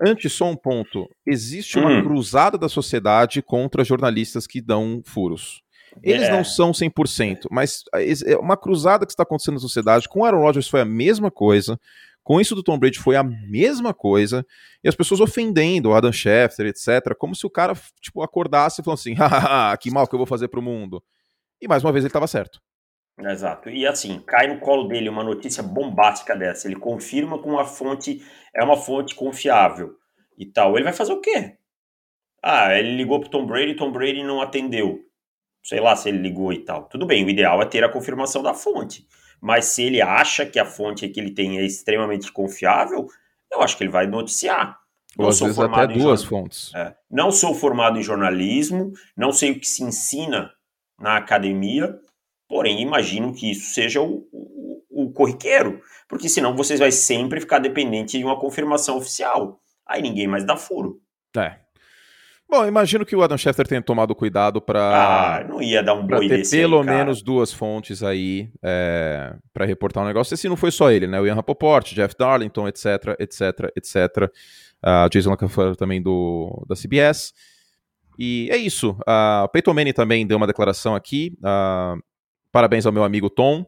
Antes, 0.00 0.32
só 0.32 0.48
um 0.48 0.56
ponto: 0.56 1.08
existe 1.26 1.78
uma 1.78 1.90
hum. 1.90 2.02
cruzada 2.02 2.56
da 2.56 2.68
sociedade 2.68 3.42
contra 3.42 3.84
jornalistas 3.84 4.46
que 4.46 4.60
dão 4.60 5.02
furos. 5.04 5.62
Eles 6.02 6.28
é. 6.28 6.32
não 6.32 6.42
são 6.42 6.72
100%, 6.72 7.46
mas 7.50 7.84
é 8.26 8.36
uma 8.36 8.56
cruzada 8.56 9.06
que 9.06 9.12
está 9.12 9.22
acontecendo 9.22 9.54
na 9.54 9.60
sociedade. 9.60 10.08
Com 10.08 10.20
o 10.20 10.24
Aaron 10.24 10.40
Rodgers 10.40 10.68
foi 10.68 10.80
a 10.80 10.84
mesma 10.84 11.30
coisa. 11.30 11.78
Com 12.22 12.40
isso 12.40 12.54
do 12.54 12.62
Tom 12.62 12.78
Brady 12.78 12.98
foi 12.98 13.16
a 13.16 13.22
mesma 13.22 13.92
coisa, 13.92 14.46
e 14.82 14.88
as 14.88 14.94
pessoas 14.94 15.20
ofendendo 15.20 15.90
o 15.90 15.94
Adam 15.94 16.10
Schefter, 16.10 16.66
etc., 16.66 17.14
como 17.18 17.34
se 17.34 17.46
o 17.46 17.50
cara 17.50 17.74
tipo, 18.00 18.22
acordasse 18.22 18.80
e 18.80 18.84
falasse 18.84 19.12
assim: 19.12 19.18
que 19.80 19.90
mal 19.90 20.08
que 20.08 20.14
eu 20.14 20.18
vou 20.18 20.26
fazer 20.26 20.48
pro 20.48 20.62
mundo. 20.62 21.02
E 21.60 21.68
mais 21.68 21.84
uma 21.84 21.92
vez 21.92 22.02
ele 22.02 22.08
estava 22.08 22.26
certo. 22.26 22.60
Exato. 23.18 23.70
E 23.70 23.86
assim, 23.86 24.20
cai 24.26 24.48
no 24.48 24.58
colo 24.58 24.88
dele 24.88 25.08
uma 25.08 25.22
notícia 25.22 25.62
bombástica 25.62 26.34
dessa. 26.34 26.66
Ele 26.66 26.76
confirma 26.76 27.38
com 27.38 27.50
uma 27.50 27.64
fonte, 27.64 28.22
é 28.54 28.64
uma 28.64 28.76
fonte 28.76 29.14
confiável 29.14 29.94
e 30.36 30.46
tal. 30.46 30.74
Ele 30.76 30.84
vai 30.84 30.92
fazer 30.92 31.12
o 31.12 31.20
quê? 31.20 31.56
Ah, 32.42 32.76
ele 32.76 32.96
ligou 32.96 33.20
pro 33.20 33.30
Tom 33.30 33.46
Brady, 33.46 33.74
Tom 33.74 33.90
Brady 33.90 34.22
não 34.22 34.42
atendeu. 34.42 35.00
Sei 35.62 35.80
lá 35.80 35.96
se 35.96 36.08
ele 36.08 36.18
ligou 36.18 36.52
e 36.52 36.58
tal. 36.58 36.88
Tudo 36.88 37.06
bem, 37.06 37.24
o 37.24 37.30
ideal 37.30 37.62
é 37.62 37.64
ter 37.64 37.82
a 37.82 37.88
confirmação 37.88 38.42
da 38.42 38.52
fonte. 38.52 39.06
Mas 39.40 39.66
se 39.66 39.82
ele 39.82 40.02
acha 40.02 40.44
que 40.44 40.58
a 40.58 40.64
fonte 40.64 41.08
que 41.08 41.18
ele 41.18 41.30
tem 41.30 41.58
é 41.58 41.64
extremamente 41.64 42.30
confiável, 42.32 43.06
eu 43.50 43.62
acho 43.62 43.76
que 43.76 43.84
ele 43.84 43.90
vai 43.90 44.06
noticiar. 44.06 44.78
Não 45.16 45.26
Ou 45.26 45.30
às 45.30 45.40
vezes 45.40 45.58
até 45.58 45.86
duas 45.86 46.22
jornal... 46.22 46.42
fontes. 46.42 46.74
É. 46.74 46.94
Não 47.10 47.30
sou 47.30 47.54
formado 47.54 47.98
em 47.98 48.02
jornalismo, 48.02 48.92
não 49.16 49.32
sei 49.32 49.52
o 49.52 49.60
que 49.60 49.66
se 49.66 49.82
ensina 49.82 50.50
na 50.98 51.16
academia, 51.16 51.98
Porém, 52.48 52.80
imagino 52.80 53.34
que 53.34 53.50
isso 53.50 53.72
seja 53.74 54.00
o, 54.00 54.26
o, 54.32 54.82
o 54.90 55.12
corriqueiro, 55.12 55.80
porque 56.08 56.28
senão 56.28 56.54
vocês 56.56 56.78
vai 56.78 56.92
sempre 56.92 57.40
ficar 57.40 57.58
dependente 57.58 58.18
de 58.18 58.24
uma 58.24 58.38
confirmação 58.38 58.96
oficial. 58.96 59.60
Aí 59.86 60.02
ninguém 60.02 60.26
mais 60.26 60.44
dá 60.44 60.56
furo. 60.56 61.00
É. 61.36 61.64
Bom, 62.48 62.66
imagino 62.66 63.04
que 63.04 63.16
o 63.16 63.22
Adam 63.22 63.38
Schefter 63.38 63.66
tenha 63.66 63.82
tomado 63.82 64.14
cuidado 64.14 64.60
para. 64.60 65.38
Ah, 65.38 65.44
não 65.44 65.60
ia 65.60 65.82
dar 65.82 65.94
um 65.94 66.06
boi 66.06 66.28
ter 66.28 66.38
desse 66.38 66.56
pelo 66.56 66.80
aí, 66.80 66.86
menos 66.86 67.22
duas 67.22 67.52
fontes 67.52 68.02
aí 68.02 68.50
é, 68.62 69.34
para 69.52 69.64
reportar 69.64 70.04
um 70.04 70.06
negócio. 70.06 70.34
Esse 70.34 70.48
não 70.48 70.56
foi 70.56 70.70
só 70.70 70.90
ele, 70.90 71.06
né? 71.06 71.20
O 71.20 71.26
Ian 71.26 71.34
Rapoport, 71.34 71.92
Jeff 71.92 72.14
Darlington, 72.16 72.68
etc, 72.68 73.16
etc, 73.18 73.72
etc. 73.74 74.30
Uh, 74.84 75.08
Jason 75.10 75.30
Lockefeller 75.30 75.74
também 75.74 76.00
do, 76.00 76.64
da 76.68 76.76
CBS. 76.76 77.32
E 78.18 78.48
é 78.52 78.56
isso. 78.56 78.90
Uh, 79.00 79.48
Peyton 79.52 79.74
Manning 79.74 79.92
também 79.92 80.26
deu 80.26 80.36
uma 80.36 80.46
declaração 80.46 80.94
aqui. 80.94 81.36
Uh, 81.40 82.00
parabéns 82.54 82.86
ao 82.86 82.92
meu 82.92 83.02
amigo 83.02 83.28
Tom 83.28 83.66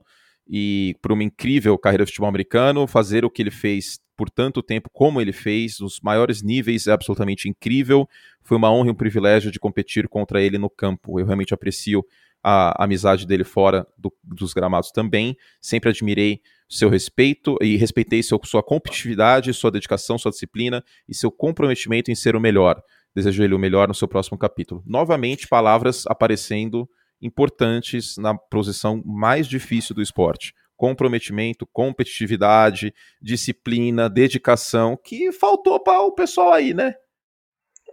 e 0.49 0.95
por 1.02 1.11
uma 1.11 1.25
incrível 1.25 1.76
carreira 1.76 2.05
de 2.05 2.12
futebol 2.12 2.28
americano, 2.28 2.87
fazer 2.87 3.25
o 3.25 3.31
que 3.31 3.43
ele 3.43 3.50
fez 3.50 3.99
por 4.16 4.31
tanto 4.31 4.62
tempo 4.62 4.88
como 4.93 5.21
ele 5.21 5.33
fez, 5.33 5.81
nos 5.81 6.00
maiores 6.00 6.40
níveis, 6.40 6.87
é 6.87 6.93
absolutamente 6.93 7.49
incrível. 7.49 8.09
Foi 8.45 8.57
uma 8.57 8.73
honra 8.73 8.87
e 8.87 8.90
um 8.93 8.95
privilégio 8.95 9.50
de 9.50 9.59
competir 9.59 10.09
contra 10.09 10.40
ele 10.40 10.57
no 10.57 10.71
campo. 10.71 11.19
Eu 11.19 11.26
realmente 11.26 11.52
aprecio 11.52 12.07
a 12.45 12.85
amizade 12.85 13.26
dele 13.26 13.43
fora 13.43 13.85
do, 13.99 14.14
dos 14.23 14.55
gramados 14.55 14.93
também. 14.93 15.37
Sempre 15.61 15.90
admirei 15.90 16.40
seu 16.69 16.88
respeito 16.88 17.59
e 17.61 17.76
respeitei 17.76 18.23
seu, 18.23 18.40
sua 18.45 18.62
competitividade, 18.62 19.52
sua 19.52 19.73
dedicação, 19.73 20.16
sua 20.16 20.31
disciplina 20.31 20.83
e 21.09 21.14
seu 21.14 21.33
comprometimento 21.33 22.09
em 22.09 22.14
ser 22.14 22.37
o 22.37 22.40
melhor. 22.40 22.81
Desejo 23.16 23.43
ele 23.43 23.55
o 23.55 23.59
melhor 23.59 23.88
no 23.88 23.95
seu 23.95 24.07
próximo 24.07 24.38
capítulo. 24.38 24.81
Novamente, 24.87 25.49
palavras 25.49 26.05
aparecendo 26.07 26.88
importantes 27.20 28.16
na 28.16 28.37
posição 28.37 29.02
mais 29.04 29.46
difícil 29.46 29.94
do 29.94 30.02
esporte 30.02 30.52
comprometimento, 30.76 31.66
competitividade, 31.73 32.92
disciplina, 33.20 34.08
dedicação, 34.08 34.96
que 35.02 35.32
faltou 35.32 35.80
para 35.80 36.02
o 36.02 36.12
pessoal 36.12 36.52
aí, 36.52 36.75
né? 36.75 36.94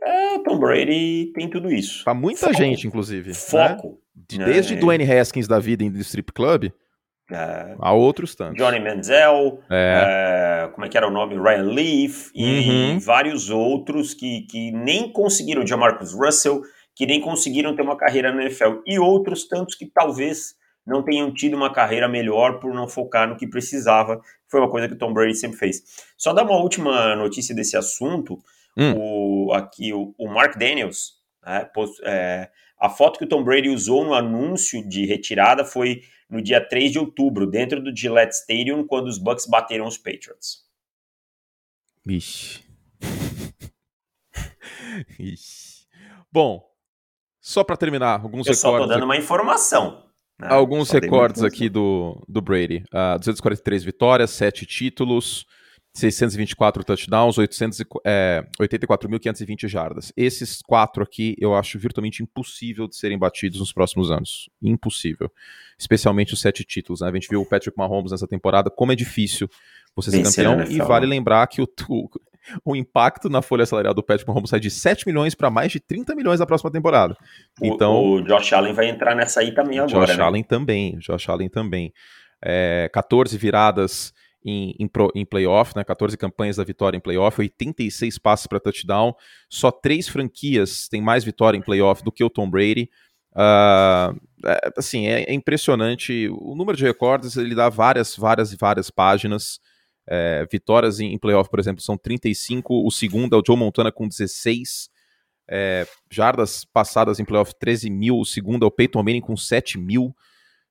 É, 0.04 0.40
Tom 0.40 0.60
Brady 0.60 1.32
tem 1.34 1.50
tudo 1.50 1.72
isso. 1.72 2.04
Para 2.04 2.14
muita 2.14 2.48
Foco. 2.48 2.54
gente, 2.54 2.86
inclusive. 2.86 3.34
Foco. 3.34 4.02
Né? 4.38 4.46
Desde 4.46 4.74
é. 4.74 4.78
Dwayne 4.78 5.10
Haskins 5.10 5.48
da 5.48 5.60
vida 5.60 5.84
em 5.84 5.88
Strip 6.00 6.34
Club, 6.34 6.72
é. 7.32 7.76
a 7.80 7.94
outros 7.94 8.36
tantos. 8.36 8.58
Johnny 8.58 8.82
Manziel, 8.82 9.62
é. 9.72 10.66
é. 10.66 10.68
como 10.74 10.86
é 10.86 10.90
que 10.90 10.98
era 10.98 11.08
o 11.08 11.12
nome? 11.12 11.36
Ryan 11.36 11.72
Leaf 11.72 12.30
e 12.36 12.70
uhum. 12.70 13.00
vários 13.00 13.50
outros 13.50 14.14
que, 14.14 14.42
que 14.42 14.72
nem 14.72 15.12
conseguiram, 15.12 15.66
Jamarcus 15.66 16.14
Russell, 16.14 16.62
que 16.96 17.06
nem 17.06 17.22
conseguiram 17.22 17.76
ter 17.76 17.82
uma 17.82 17.98
carreira 17.98 18.32
na 18.32 18.44
NFL. 18.44 18.82
E 18.86 19.00
outros 19.00 19.48
tantos 19.48 19.76
que 19.76 19.86
talvez 19.86 20.56
não 20.86 21.04
tenham 21.04 21.34
tido 21.34 21.56
uma 21.56 21.72
carreira 21.72 22.08
melhor 22.08 22.60
por 22.60 22.74
não 22.74 22.88
focar 22.88 23.28
no 23.28 23.38
que 23.38 23.48
precisava. 23.48 24.22
Foi 24.48 24.60
uma 24.60 24.70
coisa 24.70 24.88
que 24.88 24.94
o 24.94 24.98
Tom 24.98 25.14
Brady 25.14 25.36
sempre 25.36 25.58
fez. 25.58 25.82
Só 26.18 26.34
dar 26.34 26.44
uma 26.44 26.58
última 26.58 27.16
notícia 27.16 27.56
desse 27.56 27.78
assunto. 27.78 28.38
Hum. 28.78 28.94
O, 28.98 29.54
aqui 29.54 29.94
o, 29.94 30.14
o 30.18 30.28
Mark 30.28 30.58
Daniels, 30.58 31.14
né, 31.46 31.66
post, 31.74 32.02
é, 32.04 32.50
a 32.80 32.90
foto 32.90 33.18
que 33.18 33.26
o 33.26 33.30
Tom 33.30 33.44
Brady 33.44 33.70
usou 33.70 34.04
no 34.04 34.14
anúncio 34.14 34.88
de 34.88 35.06
retirada 35.06 35.64
foi 35.64 36.02
no 36.30 36.42
dia 36.42 36.60
3 36.60 36.92
de 36.92 37.00
outubro, 37.00 37.46
dentro 37.46 37.82
do 37.82 37.96
Gillette 37.96 38.36
Stadium, 38.36 38.86
quando 38.86 39.08
os 39.08 39.20
Bucks 39.20 39.46
bateram 39.46 39.86
os 39.86 39.98
Patriots. 39.98 40.64
Ixi. 42.06 42.64
Ixi. 45.20 45.86
Bom, 46.32 46.68
só 47.44 47.62
para 47.62 47.76
terminar, 47.76 48.22
alguns 48.22 48.48
Eu 48.48 48.54
só 48.54 48.80
tô 48.80 48.88
dando 48.88 49.04
uma 49.04 49.18
informação. 49.18 50.02
Né? 50.40 50.48
Alguns 50.50 50.90
recordes 50.90 51.44
aqui 51.44 51.68
do, 51.68 52.24
do 52.26 52.42
Brady. 52.42 52.86
Uh, 52.86 53.20
243 53.20 53.84
vitórias, 53.84 54.32
7 54.32 54.66
títulos, 54.66 55.46
624 55.94 56.86
touchdowns, 56.86 57.36
884.520 57.36 59.66
é, 59.66 59.68
jardas. 59.68 60.14
Esses 60.16 60.62
quatro 60.62 61.04
aqui 61.04 61.36
eu 61.38 61.54
acho 61.54 61.78
virtualmente 61.78 62.24
impossível 62.24 62.88
de 62.88 62.96
serem 62.96 63.20
batidos 63.20 63.60
nos 63.60 63.74
próximos 63.74 64.10
anos. 64.10 64.50
Impossível. 64.62 65.30
Especialmente 65.78 66.34
os 66.34 66.40
sete 66.40 66.64
títulos. 66.64 67.02
Né? 67.02 67.10
A 67.10 67.14
gente 67.14 67.28
viu 67.28 67.42
o 67.42 67.46
Patrick 67.46 67.78
Mahomes 67.78 68.12
nessa 68.12 68.28
temporada, 68.28 68.70
como 68.70 68.94
é 68.94 68.96
difícil 68.96 69.50
você 69.94 70.12
ser 70.12 70.24
campeão. 70.24 70.64
E 70.64 70.78
vale 70.78 71.06
lembrar 71.06 71.46
que 71.48 71.62
o, 71.62 71.68
o, 71.90 72.08
o 72.64 72.76
impacto 72.76 73.30
na 73.30 73.42
folha 73.42 73.66
salarial 73.66 73.94
do 73.94 74.04
Patrick 74.04 74.30
Mahomes 74.30 74.50
sai 74.50 74.60
de 74.60 74.70
7 74.70 75.06
milhões 75.08 75.36
para 75.36 75.50
mais 75.50 75.72
de 75.72 75.80
30 75.80 76.16
milhões 76.16 76.40
na 76.40 76.46
próxima 76.46 76.72
temporada. 76.72 77.16
Então, 77.62 77.96
o, 77.96 78.16
o 78.16 78.22
Josh 78.22 78.54
Allen 78.54 78.74
vai 78.74 78.90
entrar 78.90 79.16
nessa 79.16 79.42
aí 79.42 79.54
também 79.54 79.80
agora. 79.80 80.06
Josh 80.06 80.18
né? 80.18 80.24
Allen 80.24 80.44
também, 80.44 80.98
Josh 80.98 81.30
Allen 81.30 81.50
também. 81.50 81.94
É, 82.42 82.90
14 82.94 83.38
viradas 83.38 84.14
em, 84.46 84.76
em, 84.78 84.88
pro, 84.88 85.12
em 85.16 85.26
playoff, 85.26 85.74
né? 85.76 85.84
14 85.84 86.18
campanhas 86.18 86.58
da 86.58 86.64
vitória 86.64 86.98
em 86.98 87.00
playoff, 87.02 87.40
86 87.40 88.18
passes 88.18 88.48
para 88.48 88.60
touchdown. 88.60 89.16
Só 89.50 89.72
três 89.72 90.08
franquias 90.08 90.88
têm 90.90 91.02
mais 91.02 91.24
vitória 91.24 91.58
em 91.58 91.62
playoff 91.62 92.04
do 92.04 92.12
que 92.12 92.24
o 92.24 92.30
Tom 92.30 92.50
Brady. 92.50 92.90
Uh, 93.34 94.16
é, 94.46 94.70
assim, 94.78 95.08
é, 95.08 95.24
é, 95.24 95.34
impressionante. 95.34 96.30
O 96.30 96.56
número 96.56 96.78
de 96.78 96.84
recordes 96.84 97.38
ele 97.38 97.56
dá 97.56 97.70
várias, 97.70 98.16
várias 98.16 98.52
e 98.52 98.58
várias 98.58 98.90
páginas. 98.90 99.60
É, 100.08 100.46
vitórias 100.52 101.00
em, 101.00 101.14
em 101.14 101.18
playoff, 101.18 101.50
por 101.50 101.60
exemplo, 101.60 101.82
são 101.82 101.98
35. 101.98 102.86
O 102.86 102.92
segundo 102.92 103.36
é 103.36 103.40
o 103.40 103.44
Joe 103.46 103.58
Montana 103.58 103.92
com 103.92 104.08
16. 104.08 104.90
É, 105.50 105.86
jardas 106.12 106.66
passadas 106.66 107.20
em 107.20 107.26
playoff, 107.26 107.54
13 107.58 107.90
mil. 107.90 108.20
O 108.20 108.26
segundo 108.26 108.66
é 108.66 108.68
o 108.68 108.72
Peyton 108.72 109.04
Manning 109.04 109.22
com 109.22 109.36
7 109.36 109.78
mil. 109.78 110.16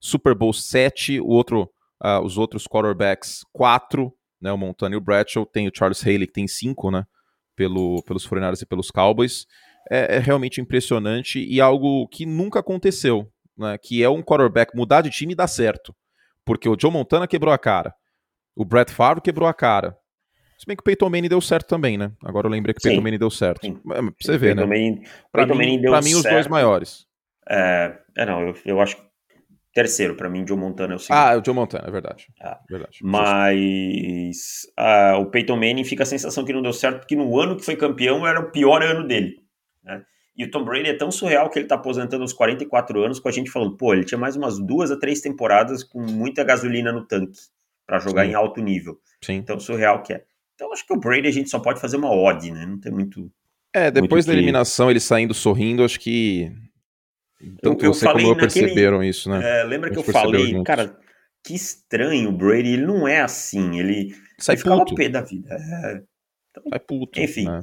Super 0.01 0.35
Bowl 0.35 0.53
7. 0.53 1.21
O 1.21 1.29
outro, 1.29 1.71
uh, 2.03 2.21
os 2.23 2.39
outros 2.39 2.67
quarterbacks, 2.67 3.45
4. 3.53 4.13
Né, 4.41 4.53
o 4.53 4.59
Montana 4.59 4.95
e 4.95 4.99
o 4.99 5.01
Bradshaw. 5.01 5.47
Tem 5.47 5.69
o 5.69 5.73
Charles 5.75 6.03
Haley, 6.03 6.27
que 6.27 6.33
tem 6.33 6.49
5, 6.49 6.91
né? 6.91 7.05
Pelo, 7.55 8.03
pelos 8.03 8.27
49 8.27 8.63
e 8.63 8.67
pelos 8.67 8.91
Cowboys. 8.91 9.47
É, 9.91 10.17
é, 10.17 10.19
realmente 10.19 10.61
impressionante 10.61 11.45
e 11.45 11.61
algo 11.61 12.07
que 12.09 12.25
nunca 12.25 12.61
aconteceu. 12.61 13.29
Né, 13.57 13.77
que 13.77 14.03
é 14.03 14.09
um 14.09 14.23
quarterback 14.23 14.75
mudar 14.75 15.03
de 15.03 15.11
time 15.11 15.35
e 15.35 15.37
dar 15.37 15.47
certo. 15.47 15.95
Porque 16.45 16.69
o 16.69 16.77
Joe 16.79 16.91
Montana 16.91 17.29
quebrou 17.29 17.53
a 17.53 17.59
cara. 17.59 17.95
O 18.55 18.65
Brett 18.65 18.93
Favre 18.93 19.23
quebrou 19.23 19.49
a 19.49 19.55
cara. 19.55 19.97
Se 20.59 20.67
bem 20.67 20.77
que 20.77 20.81
o 20.81 20.85
Peyton 20.85 21.11
Manning 21.11 21.29
deu 21.29 21.41
certo 21.41 21.67
também, 21.67 21.99
né? 21.99 22.13
Agora 22.25 22.47
eu 22.47 22.51
lembrei 22.51 22.73
que 22.73 22.79
o 22.79 22.83
Peyton 22.83 23.03
Manning 23.03 23.19
deu 23.19 23.31
certo. 23.31 23.67
Sim. 23.67 23.75
Pra 23.75 24.01
você 24.21 24.39
ver, 24.39 24.55
né? 24.55 24.65
Manning, 24.65 25.03
pra 25.33 25.45
Peyton 25.45 25.59
mim, 25.59 25.81
pra 25.81 26.01
mim 26.01 26.15
os 26.15 26.23
dois 26.23 26.47
maiores. 26.47 27.05
É, 27.49 27.99
é 28.17 28.27
não, 28.27 28.41
eu, 28.47 28.55
eu 28.65 28.81
acho 28.81 28.97
terceiro, 29.75 30.15
para 30.15 30.29
mim, 30.29 30.47
Joe 30.47 30.57
Montana 30.57 30.93
é 30.93 30.97
o 30.97 30.99
segundo. 31.01 31.19
Ah, 31.19 31.37
o 31.37 31.45
Joe 31.45 31.55
Montana, 31.55 31.89
é 31.89 31.91
verdade. 31.91 32.29
É. 32.41 32.57
verdade. 32.71 32.99
Mas 33.03 34.63
uh, 34.79 35.19
o 35.21 35.27
Peyton 35.27 35.57
Manning 35.57 35.83
fica 35.83 36.05
a 36.05 36.07
sensação 36.07 36.45
que 36.45 36.53
não 36.53 36.63
deu 36.63 36.73
certo, 36.73 37.01
porque 37.01 37.17
no 37.17 37.41
ano 37.41 37.57
que 37.57 37.65
foi 37.65 37.75
campeão 37.75 38.25
era 38.25 38.39
o 38.39 38.53
pior 38.53 38.83
ano 38.85 39.05
dele. 39.05 39.39
Né? 39.83 40.05
E 40.37 40.45
o 40.45 40.51
Tom 40.53 40.65
Brady 40.65 40.91
é 40.91 40.97
tão 40.97 41.11
surreal 41.11 41.51
que 41.51 41.59
ele 41.59 41.67
tá 41.67 41.75
aposentando 41.75 42.23
aos 42.23 42.33
44 42.33 43.03
anos, 43.03 43.19
com 43.19 43.29
a 43.29 43.33
gente 43.33 43.51
falando, 43.51 43.77
pô, 43.77 43.93
ele 43.93 44.05
tinha 44.05 44.19
mais 44.19 44.37
umas 44.37 44.59
duas 44.59 44.93
a 44.93 44.99
três 44.99 45.21
temporadas 45.21 45.83
com 45.83 46.01
muita 46.01 46.45
gasolina 46.45 46.93
no 46.93 47.05
tanque 47.05 47.39
para 47.87 47.99
jogar 47.99 48.25
Sim. 48.25 48.31
em 48.31 48.35
alto 48.35 48.61
nível. 48.61 48.99
Sim. 49.23 49.35
Então, 49.35 49.59
surreal 49.59 50.03
que 50.03 50.13
é. 50.13 50.25
Então, 50.55 50.73
acho 50.73 50.87
que 50.87 50.93
o 50.93 50.99
Brady 50.99 51.29
a 51.29 51.33
gente 51.33 51.51
só 51.51 51.59
pode 51.59 51.81
fazer 51.81 51.97
uma 51.97 52.11
odd, 52.11 52.51
né? 52.51 52.67
Não 52.67 52.79
tem 52.79 52.93
muito. 52.93 53.31
É, 53.75 53.91
depois 53.91 54.11
muito 54.11 54.27
da 54.27 54.33
que... 54.33 54.39
eliminação, 54.39 54.91
ele 54.91 55.01
saindo 55.01 55.35
sorrindo, 55.35 55.85
acho 55.85 55.99
que. 55.99 56.53
Tanto 57.61 57.85
eu, 57.85 57.89
eu 57.89 57.95
você 57.95 58.07
como 58.07 58.21
eu 58.21 58.35
naquele... 58.35 58.53
perceberam 58.53 59.03
isso, 59.03 59.29
né? 59.29 59.61
É, 59.61 59.65
lembra 59.65 59.91
que 59.91 59.99
eu 59.99 60.05
falei, 60.05 60.51
juntos. 60.51 60.65
cara, 60.65 60.97
que 61.43 61.55
estranho 61.55 62.29
o 62.29 62.33
Brady, 62.33 62.75
ele 62.75 62.87
não 62.87 63.09
é 63.09 63.21
assim, 63.21 63.81
ele 63.81 64.15
sai 64.39 64.55
ele 64.55 64.63
puto. 64.63 64.95
pé 64.95 65.09
da 65.09 65.23
vida. 65.23 65.49
É... 65.53 66.03
Então, 66.51 66.81
puto. 66.87 67.19
Enfim, 67.19 67.47
né? 67.47 67.61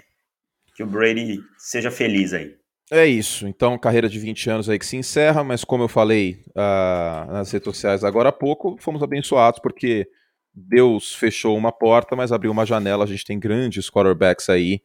que 0.75 0.83
o 0.83 0.87
Brady 0.87 1.39
seja 1.57 1.91
feliz 1.91 2.33
aí. 2.33 2.58
É 2.91 3.05
isso. 3.05 3.47
Então, 3.47 3.77
carreira 3.77 4.09
de 4.09 4.17
20 4.17 4.49
anos 4.49 4.69
aí 4.69 4.79
que 4.79 4.85
se 4.85 4.97
encerra, 4.97 5.43
mas 5.43 5.63
como 5.63 5.83
eu 5.83 5.87
falei 5.87 6.43
uh, 6.49 7.31
nas 7.31 7.51
redes 7.51 7.65
sociais 7.65 8.03
agora 8.03 8.29
há 8.29 8.31
pouco, 8.31 8.77
fomos 8.79 9.03
abençoados 9.03 9.59
porque 9.59 10.09
Deus 10.53 11.13
fechou 11.13 11.55
uma 11.55 11.71
porta, 11.71 12.15
mas 12.15 12.31
abriu 12.31 12.51
uma 12.51 12.65
janela. 12.65 13.03
A 13.03 13.07
gente 13.07 13.23
tem 13.23 13.39
grandes 13.39 13.89
quarterbacks 13.91 14.49
aí, 14.49 14.81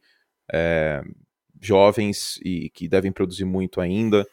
é, 0.53 1.01
jovens 1.59 2.39
e 2.45 2.69
que 2.69 2.87
devem 2.87 3.11
produzir 3.11 3.45
muito 3.45 3.81
ainda. 3.81 4.25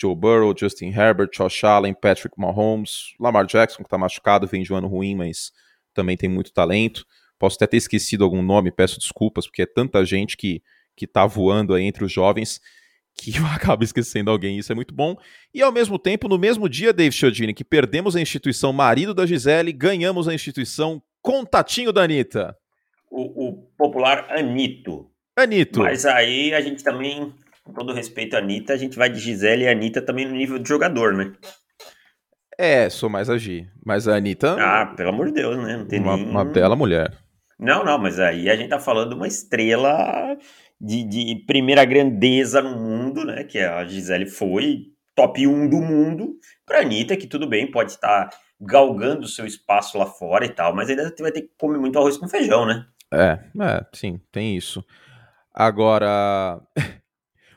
Joe 0.00 0.14
Burrow, 0.14 0.54
Justin 0.56 0.90
Herbert, 0.90 1.30
Josh 1.32 1.64
Allen, 1.64 1.94
Patrick 1.94 2.38
Mahomes, 2.38 3.14
Lamar 3.18 3.46
Jackson, 3.46 3.78
que 3.78 3.86
está 3.86 3.98
machucado, 3.98 4.46
vem 4.46 4.62
de 4.62 4.72
um 4.72 4.76
ano 4.76 4.86
ruim, 4.86 5.16
mas 5.16 5.50
também 5.92 6.16
tem 6.16 6.28
muito 6.28 6.52
talento. 6.52 7.04
Posso 7.38 7.56
até 7.56 7.66
ter 7.66 7.78
esquecido 7.78 8.22
algum 8.22 8.42
nome, 8.42 8.70
peço 8.70 9.00
desculpas, 9.00 9.46
porque 9.46 9.62
é 9.62 9.66
tanta 9.66 10.04
gente 10.04 10.36
que, 10.36 10.62
que 10.94 11.06
tá 11.06 11.26
voando 11.26 11.74
aí 11.74 11.84
entre 11.84 12.04
os 12.04 12.12
jovens 12.12 12.60
que 13.16 13.36
eu 13.38 13.46
acabo 13.46 13.82
esquecendo 13.82 14.30
alguém, 14.30 14.58
isso 14.58 14.70
é 14.70 14.74
muito 14.74 14.94
bom. 14.94 15.16
E 15.54 15.62
ao 15.62 15.72
mesmo 15.72 15.98
tempo, 15.98 16.28
no 16.28 16.38
mesmo 16.38 16.68
dia, 16.68 16.92
Dave 16.92 17.14
Chiodini, 17.14 17.54
que 17.54 17.64
perdemos 17.64 18.14
a 18.14 18.20
instituição 18.20 18.72
marido 18.72 19.14
da 19.14 19.26
Gisele, 19.26 19.72
ganhamos 19.72 20.28
a 20.28 20.34
instituição 20.34 21.02
contatinho 21.22 21.92
da 21.92 22.02
Anitta. 22.02 22.56
O, 23.10 23.48
o 23.48 23.52
popular 23.76 24.26
Anito. 24.30 25.10
Anito. 25.36 25.80
Mas 25.80 26.04
aí 26.04 26.52
a 26.54 26.60
gente 26.60 26.84
também, 26.84 27.32
com 27.64 27.72
todo 27.72 27.92
respeito 27.92 28.36
à 28.36 28.38
Anitta, 28.38 28.72
a 28.72 28.76
gente 28.76 28.96
vai 28.96 29.08
de 29.08 29.18
Gisele 29.18 29.64
e 29.64 29.68
Anitta 29.68 30.02
também 30.02 30.26
no 30.26 30.34
nível 30.34 30.58
de 30.58 30.68
jogador, 30.68 31.14
né? 31.14 31.32
É, 32.58 32.88
sou 32.88 33.08
mais 33.10 33.28
agir. 33.28 33.70
Mas 33.84 34.08
a 34.08 34.16
Anitta. 34.16 34.56
Ah, 34.58 34.86
pelo 34.86 35.10
amor 35.10 35.26
de 35.26 35.32
Deus, 35.32 35.56
né? 35.58 35.76
Não 35.76 35.86
tem 35.86 36.00
uma, 36.00 36.16
nem... 36.16 36.26
uma 36.26 36.44
bela 36.44 36.74
mulher. 36.74 37.12
Não, 37.58 37.84
não, 37.84 37.98
mas 37.98 38.20
aí 38.20 38.50
a 38.50 38.56
gente 38.56 38.68
tá 38.68 38.78
falando 38.78 39.10
de 39.10 39.14
uma 39.16 39.26
estrela 39.26 40.36
de, 40.80 41.04
de 41.04 41.44
primeira 41.46 41.84
grandeza 41.84 42.60
no 42.60 42.76
mundo, 42.76 43.24
né? 43.24 43.44
Que 43.44 43.58
a 43.58 43.84
Gisele 43.84 44.26
foi 44.26 44.86
top 45.14 45.46
1 45.46 45.68
do 45.68 45.78
mundo. 45.78 46.34
Pra 46.64 46.80
Anitta, 46.80 47.16
que 47.16 47.26
tudo 47.26 47.46
bem, 47.46 47.70
pode 47.70 47.92
estar 47.92 48.30
galgando 48.60 49.28
seu 49.28 49.46
espaço 49.46 49.98
lá 49.98 50.06
fora 50.06 50.44
e 50.44 50.48
tal, 50.48 50.74
mas 50.74 50.88
ainda 50.88 51.14
vai 51.20 51.32
ter 51.32 51.42
que 51.42 51.50
comer 51.58 51.78
muito 51.78 51.98
arroz 51.98 52.16
com 52.16 52.28
feijão, 52.28 52.66
né? 52.66 52.86
É, 53.12 53.38
é, 53.60 53.86
sim, 53.92 54.20
tem 54.32 54.56
isso. 54.56 54.84
Agora. 55.54 56.60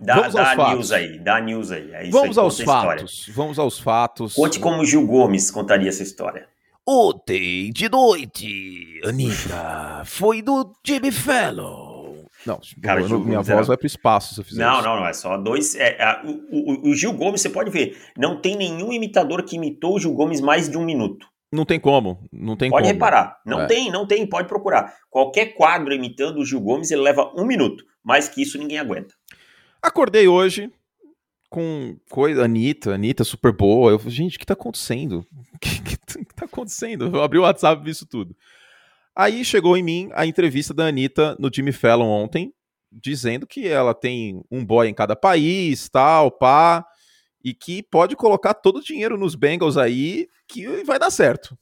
Dá, 0.02 0.16
Vamos 0.16 0.34
dá 0.34 0.40
aos 0.40 0.56
news 0.56 0.68
fatos. 0.70 0.92
aí, 0.94 1.20
dá 1.20 1.42
news 1.42 1.72
aí. 1.74 1.92
É 1.92 2.10
Vamos 2.10 2.38
aí, 2.38 2.44
aos 2.46 2.62
fatos. 2.62 3.30
Vamos 3.36 3.60
aos 3.60 3.80
fatos. 3.80 4.34
Conte 4.34 4.58
como 4.58 4.86
Gil 4.86 5.06
Gomes 5.06 5.52
contaria 5.52 5.90
essa 5.90 6.04
história. 6.04 6.48
Ontem 6.88 7.70
de 7.74 7.90
noite, 7.90 9.02
Anitta 9.04 10.04
foi 10.06 10.42
do 10.42 10.74
Jimmy 10.88 11.12
Fallon. 11.12 11.89
Não, 12.46 12.60
Cara, 12.82 13.02
eu, 13.02 13.20
minha 13.20 13.42
voz 13.42 13.50
era... 13.50 13.64
vai 13.64 13.78
para 13.78 13.86
o 13.86 13.88
espaço 13.88 14.34
se 14.34 14.40
eu 14.40 14.46
fizer 14.46 14.64
não, 14.64 14.76
isso. 14.76 14.84
Não, 14.84 14.96
não, 14.98 15.08
é 15.08 15.14
só 15.14 15.38
dois. 15.38 15.76
É, 15.76 15.98
é, 16.00 16.22
o, 16.24 16.88
o, 16.88 16.90
o, 16.90 16.96
Gil 16.96 17.14
Gomes, 17.14 17.42
você 17.42 17.50
pode 17.50 17.70
ver, 17.70 17.98
não 18.18 18.40
tem 18.40 18.56
nenhum 18.56 18.94
imitador 18.94 19.44
que 19.44 19.56
imitou 19.56 19.96
o 19.96 20.00
Gil 20.00 20.14
Gomes 20.14 20.40
mais 20.40 20.70
de 20.70 20.78
um 20.78 20.86
minuto. 20.86 21.28
Não 21.52 21.66
tem 21.66 21.80
como, 21.80 22.28
não 22.32 22.56
tem 22.56 22.70
pode 22.70 22.84
como. 22.84 22.94
reparar, 22.94 23.40
não 23.46 23.62
é. 23.62 23.66
tem, 23.66 23.92
não 23.92 24.06
tem, 24.06 24.26
pode 24.28 24.48
procurar. 24.48 24.94
Qualquer 25.10 25.48
quadro 25.56 25.94
imitando 25.94 26.38
o 26.38 26.46
Gil 26.46 26.62
Gomes, 26.62 26.92
ele 26.92 27.02
leva 27.02 27.32
um 27.36 27.46
minuto. 27.46 27.84
Mais 28.04 28.30
que 28.30 28.42
isso, 28.42 28.58
ninguém 28.58 28.78
aguenta. 28.78 29.14
Acordei 29.82 30.28
hoje 30.28 30.72
com 31.50 31.98
coisa, 32.10 32.46
Anitta, 32.46 32.94
Anitta 32.94 33.24
super 33.24 33.52
boa. 33.52 33.92
Eu 33.92 34.00
falei, 34.00 34.14
gente, 34.14 34.38
o 34.38 34.40
que 34.40 34.46
tá 34.46 34.54
acontecendo? 34.54 35.26
O 35.52 35.60
que, 35.60 35.82
que, 35.82 35.98
que 35.98 36.36
tá 36.36 36.46
acontecendo? 36.46 37.14
Eu 37.14 37.22
abri 37.22 37.38
o 37.38 37.42
WhatsApp 37.42 37.82
e 37.82 37.84
vi 37.84 37.92
isso 37.92 38.06
tudo. 38.06 38.34
Aí 39.16 39.44
chegou 39.44 39.76
em 39.76 39.84
mim 39.84 40.10
a 40.14 40.26
entrevista 40.26 40.74
da 40.74 40.88
Anitta 40.88 41.36
no 41.40 41.50
Jimmy 41.54 41.72
Fallon 41.72 42.08
ontem, 42.08 42.54
dizendo 42.92 43.46
que 43.46 43.68
ela 43.68 43.94
tem 43.94 44.42
um 44.50 44.66
boy 44.66 44.88
em 44.88 44.94
cada 44.94 45.16
país, 45.16 45.90
tal, 45.90 46.32
pá, 46.32 46.86
e 47.44 47.54
que 47.54 47.84
pode 47.84 48.16
colocar 48.16 48.54
todo 48.54 48.78
o 48.78 48.84
dinheiro 48.84 49.18
nos 49.18 49.36
Bengals 49.36 49.78
aí 49.78 50.28
que 50.48 50.84
vai 50.84 50.98
dar 50.98 51.12
certo. 51.12 51.58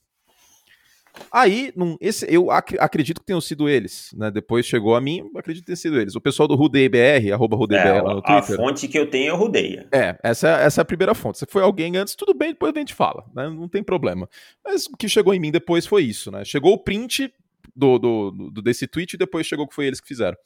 Aí, 1.32 1.72
num, 1.76 1.98
esse, 2.00 2.26
eu 2.30 2.50
ac 2.52 2.78
acredito 2.80 3.20
que 3.20 3.26
tenham 3.26 3.42
sido 3.42 3.68
eles, 3.68 4.14
né? 4.18 4.32
Depois 4.32 4.66
chegou 4.66 4.96
a 4.96 5.02
mim, 5.02 5.30
acredito 5.36 5.64
que 5.64 5.68
tenham 5.68 5.78
sido 5.78 6.00
eles. 6.00 6.16
O 6.16 6.22
pessoal 6.22 6.48
do 6.48 6.56
RudeBR, 6.56 7.32
arroba 7.34 7.56
RudeBR 7.56 7.88
é, 7.88 8.02
no 8.02 8.22
Twitter. 8.22 8.56
A 8.56 8.58
fonte 8.58 8.88
que 8.88 8.98
eu 8.98 9.10
tenho 9.10 9.30
é 9.30 9.34
o 9.34 9.38
Rudeia. 9.38 9.88
É, 9.92 10.18
essa, 10.24 10.50
essa 10.50 10.82
é 10.82 10.84
a 10.84 10.86
primeira 10.86 11.14
fonte. 11.14 11.40
Se 11.40 11.46
foi 11.50 11.62
alguém 11.62 11.96
antes, 11.98 12.16
tudo 12.16 12.34
bem, 12.34 12.50
depois 12.50 12.74
a 12.76 12.80
gente 12.80 12.94
fala, 12.94 13.26
né? 13.36 13.50
Não 13.50 13.68
tem 13.68 13.84
problema. 13.84 14.30
Mas 14.66 14.86
o 14.86 14.98
que 14.98 15.10
chegou 15.10 15.34
em 15.34 15.40
mim 15.40 15.52
depois 15.52 15.86
foi 15.86 16.04
isso, 16.04 16.32
né? 16.32 16.44
Chegou 16.46 16.74
o 16.74 16.78
print 16.84 17.32
do, 17.76 18.00
do, 18.00 18.32
do 18.52 18.62
desse 18.62 18.88
tweet 18.88 19.14
e 19.14 19.18
depois 19.18 19.46
chegou 19.46 19.68
que 19.68 19.76
foi 19.76 19.86
eles 19.86 20.00
que 20.00 20.08
fizeram. 20.08 20.38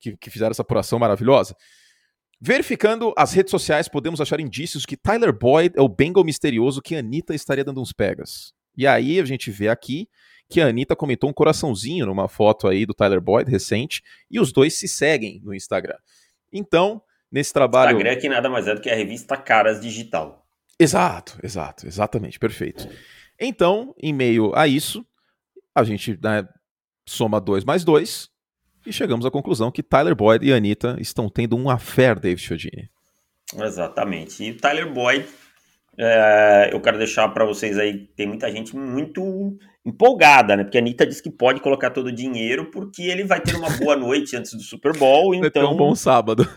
Que, 0.00 0.16
que 0.16 0.30
fizeram 0.30 0.50
essa 0.50 0.62
apuração 0.62 0.98
maravilhosa. 0.98 1.56
Verificando 2.40 3.12
as 3.16 3.32
redes 3.32 3.50
sociais, 3.50 3.88
podemos 3.88 4.20
achar 4.20 4.38
indícios 4.38 4.86
que 4.86 4.96
Tyler 4.96 5.32
Boyd 5.32 5.74
é 5.76 5.82
o 5.82 5.88
Bengal 5.88 6.22
misterioso 6.22 6.80
que 6.80 6.94
Anitta 6.94 7.34
estaria 7.34 7.64
dando 7.64 7.80
uns 7.80 7.92
pegas. 7.92 8.52
E 8.78 8.86
aí 8.86 9.18
a 9.18 9.24
gente 9.24 9.50
vê 9.50 9.68
aqui 9.68 10.08
que 10.48 10.60
a 10.60 10.68
Anitta 10.68 10.94
comentou 10.94 11.28
um 11.28 11.32
coraçãozinho 11.32 12.06
numa 12.06 12.28
foto 12.28 12.68
aí 12.68 12.86
do 12.86 12.94
Tyler 12.94 13.20
Boyd 13.20 13.50
recente, 13.50 14.02
e 14.30 14.38
os 14.38 14.52
dois 14.52 14.78
se 14.78 14.86
seguem 14.86 15.42
no 15.44 15.52
Instagram. 15.52 15.98
Então, 16.52 17.02
nesse 17.30 17.52
trabalho. 17.52 17.90
Instagram 17.90 18.12
é 18.12 18.16
que 18.16 18.28
nada 18.28 18.48
mais 18.48 18.68
é 18.68 18.74
do 18.74 18.80
que 18.80 18.88
a 18.88 18.94
revista 18.94 19.36
Caras 19.36 19.80
Digital. 19.80 20.46
Exato, 20.78 21.38
exato, 21.42 21.88
exatamente, 21.88 22.38
perfeito. 22.38 22.88
Então, 23.38 23.94
em 23.98 24.12
meio 24.12 24.54
a 24.54 24.68
isso, 24.68 25.04
a 25.74 25.82
gente 25.82 26.16
né, 26.22 26.48
soma 27.04 27.40
dois 27.40 27.64
mais 27.64 27.82
dois 27.82 28.30
e 28.86 28.92
chegamos 28.92 29.26
à 29.26 29.30
conclusão 29.30 29.72
que 29.72 29.82
Tyler 29.82 30.14
Boyd 30.14 30.46
e 30.46 30.52
Anitta 30.52 30.96
estão 31.00 31.28
tendo 31.28 31.56
um 31.56 31.68
affair, 31.68 32.18
David 32.18 32.40
Chiodini. 32.40 32.88
Exatamente. 33.54 34.44
E 34.44 34.52
o 34.52 34.56
Tyler 34.56 34.90
Boyd 34.90 35.26
é, 35.98 36.70
eu 36.72 36.80
quero 36.80 36.96
deixar 36.96 37.28
para 37.28 37.44
vocês 37.44 37.76
aí, 37.76 38.06
tem 38.14 38.26
muita 38.26 38.50
gente 38.52 38.76
muito 38.76 39.58
empolgada, 39.84 40.56
né? 40.56 40.62
Porque 40.62 40.78
a 40.78 40.80
Anitta 40.80 41.04
disse 41.04 41.22
que 41.22 41.30
pode 41.30 41.60
colocar 41.60 41.90
todo 41.90 42.06
o 42.06 42.12
dinheiro 42.12 42.70
porque 42.70 43.02
ele 43.02 43.24
vai 43.24 43.40
ter 43.40 43.56
uma 43.56 43.70
boa 43.78 43.96
noite 43.96 44.36
antes 44.36 44.54
do 44.54 44.62
Super 44.62 44.96
Bowl. 44.96 45.30
Vai 45.38 45.48
então, 45.48 45.62
ter 45.62 45.68
um 45.68 45.76
bom 45.76 45.94
sábado. 45.94 46.48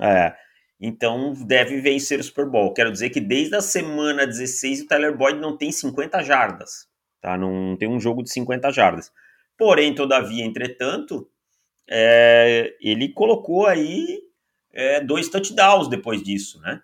É. 0.00 0.34
Então 0.80 1.34
deve 1.46 1.80
vencer 1.80 2.20
o 2.20 2.24
Super 2.24 2.46
Bowl. 2.46 2.72
Quero 2.72 2.90
dizer 2.90 3.10
que 3.10 3.20
desde 3.20 3.54
a 3.56 3.60
semana 3.60 4.26
16 4.26 4.82
o 4.82 4.86
Tyler 4.86 5.16
Boyd 5.16 5.38
não 5.40 5.56
tem 5.56 5.70
50 5.70 6.22
jardas. 6.22 6.86
Tá? 7.20 7.36
Não 7.36 7.76
tem 7.76 7.88
um 7.88 8.00
jogo 8.00 8.22
de 8.22 8.30
50 8.30 8.70
jardas. 8.70 9.12
Porém, 9.58 9.94
todavia, 9.94 10.44
entretanto, 10.44 11.28
é, 11.88 12.74
ele 12.80 13.08
colocou 13.10 13.66
aí 13.66 14.20
é, 14.72 15.00
dois 15.00 15.28
touchdowns 15.28 15.88
depois 15.88 16.22
disso, 16.22 16.60
né? 16.60 16.80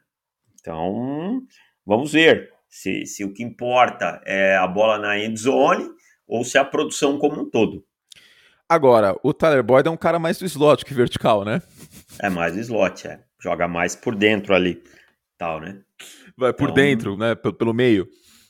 Então, 0.61 1.42
Vamos 1.86 2.12
ver 2.12 2.50
se, 2.68 3.04
se 3.06 3.24
o 3.24 3.32
que 3.32 3.42
importa 3.42 4.20
é 4.24 4.56
a 4.56 4.66
bola 4.66 4.98
na 4.98 5.18
end 5.18 5.38
zone 5.38 5.88
ou 6.26 6.44
se 6.44 6.56
é 6.56 6.60
a 6.60 6.64
produção 6.64 7.18
como 7.18 7.42
um 7.42 7.50
todo. 7.50 7.84
Agora, 8.68 9.14
o 9.22 9.34
Tyler 9.34 9.62
Boyd 9.62 9.86
é 9.86 9.90
um 9.90 9.96
cara 9.96 10.18
mais 10.18 10.38
do 10.38 10.46
slot 10.46 10.84
que 10.84 10.94
vertical, 10.94 11.44
né? 11.44 11.60
É 12.18 12.30
mais 12.30 12.54
do 12.54 12.60
slot, 12.60 13.06
é. 13.06 13.20
Joga 13.38 13.68
mais 13.68 13.94
por 13.94 14.14
dentro 14.14 14.54
ali, 14.54 14.82
tal, 15.36 15.60
né? 15.60 15.80
Vai 16.38 16.52
por 16.54 16.70
então, 16.70 16.74
dentro, 16.74 17.16
né? 17.16 17.34
Pelo, 17.34 17.52
pelo 17.52 17.74
meio. 17.74 18.08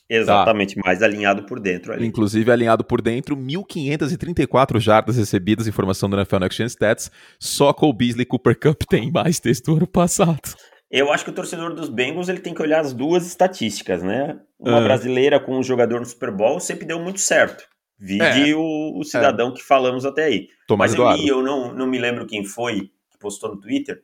Exatamente, 0.09 0.75
tá. 0.75 0.81
mais 0.85 1.01
alinhado 1.01 1.45
por 1.45 1.59
dentro 1.59 1.91
ali. 1.91 2.05
Inclusive 2.05 2.49
alinhado 2.51 2.83
por 2.83 3.01
dentro, 3.01 3.35
1.534 3.35 4.79
jardas 4.79 5.17
recebidas, 5.17 5.67
informação 5.67 6.09
do 6.09 6.15
NFL 6.15 6.39
Next 6.39 6.57
Gen 6.57 6.67
Stats. 6.67 7.11
Só 7.39 7.73
com 7.73 7.89
o 7.89 7.93
Beasley 7.93 8.25
Cooper 8.25 8.57
Cup 8.57 8.83
tem 8.87 9.11
mais 9.11 9.39
texto 9.39 9.65
do 9.65 9.77
ano 9.77 9.87
passado. 9.87 10.55
Eu 10.93 11.11
acho 11.11 11.23
que 11.23 11.31
o 11.31 11.33
torcedor 11.33 11.73
dos 11.73 11.89
Bengals 11.89 12.29
ele 12.29 12.39
tem 12.39 12.53
que 12.53 12.61
olhar 12.61 12.79
as 12.79 12.93
duas 12.93 13.25
estatísticas, 13.25 14.03
né? 14.03 14.39
Uma 14.59 14.77
uhum. 14.77 14.83
brasileira 14.83 15.39
com 15.39 15.57
um 15.57 15.63
jogador 15.63 15.99
no 15.99 16.05
Super 16.05 16.29
Bowl 16.29 16.59
sempre 16.59 16.85
deu 16.85 16.99
muito 16.99 17.19
certo. 17.19 17.67
Vide 17.97 18.51
é. 18.51 18.55
o, 18.55 18.99
o, 18.99 19.03
cidadão 19.03 19.49
é. 19.49 19.53
que 19.53 19.63
falamos 19.63 20.05
até 20.05 20.25
aí. 20.25 20.49
Tomás 20.67 20.91
Mas 20.91 20.99
Eduardo. 20.99 21.19
eu 21.19 21.23
li, 21.23 21.29
eu 21.29 21.41
não, 21.41 21.73
não 21.73 21.87
me 21.87 21.97
lembro 21.97 22.27
quem 22.27 22.45
foi 22.45 22.91
que 23.09 23.17
postou 23.19 23.55
no 23.55 23.59
Twitter, 23.59 24.03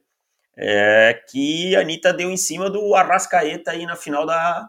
é, 0.57 1.21
que 1.29 1.75
a 1.75 1.81
Anitta 1.81 2.11
deu 2.11 2.31
em 2.31 2.37
cima 2.37 2.71
do 2.71 2.95
Arrascaeta 2.95 3.69
aí 3.69 3.85
na 3.85 3.95
final 3.95 4.25
da, 4.25 4.67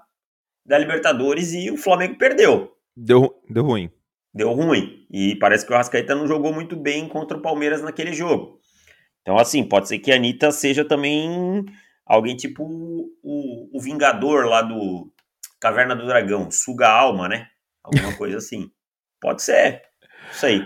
da 0.66 0.76
Libertadores 0.76 1.54
e 1.54 1.70
o 1.70 1.78
Flamengo 1.78 2.18
perdeu. 2.18 2.76
Deu, 2.94 3.34
deu 3.48 3.64
ruim. 3.64 3.90
Deu 4.34 4.52
ruim. 4.52 5.06
E 5.10 5.36
parece 5.36 5.64
que 5.64 5.72
o 5.72 5.74
Arrascaeta 5.74 6.14
não 6.14 6.26
jogou 6.26 6.52
muito 6.52 6.76
bem 6.76 7.08
contra 7.08 7.38
o 7.38 7.42
Palmeiras 7.42 7.80
naquele 7.80 8.12
jogo. 8.12 8.60
Então, 9.22 9.38
assim, 9.38 9.64
pode 9.64 9.88
ser 9.88 10.00
que 10.00 10.12
a 10.12 10.16
Anitta 10.16 10.52
seja 10.52 10.84
também 10.84 11.64
alguém 12.06 12.36
tipo 12.36 12.64
o, 12.64 13.76
o 13.76 13.80
Vingador 13.80 14.46
lá 14.46 14.62
do 14.62 15.12
Caverna 15.60 15.94
do 15.94 16.06
Dragão, 16.06 16.50
suga 16.50 16.88
a 16.88 16.92
alma, 16.92 17.28
né? 17.28 17.46
Alguma 17.82 18.16
coisa 18.16 18.38
assim. 18.38 18.70
Pode 19.20 19.42
ser, 19.42 19.82
não 20.26 20.34
sei. 20.34 20.64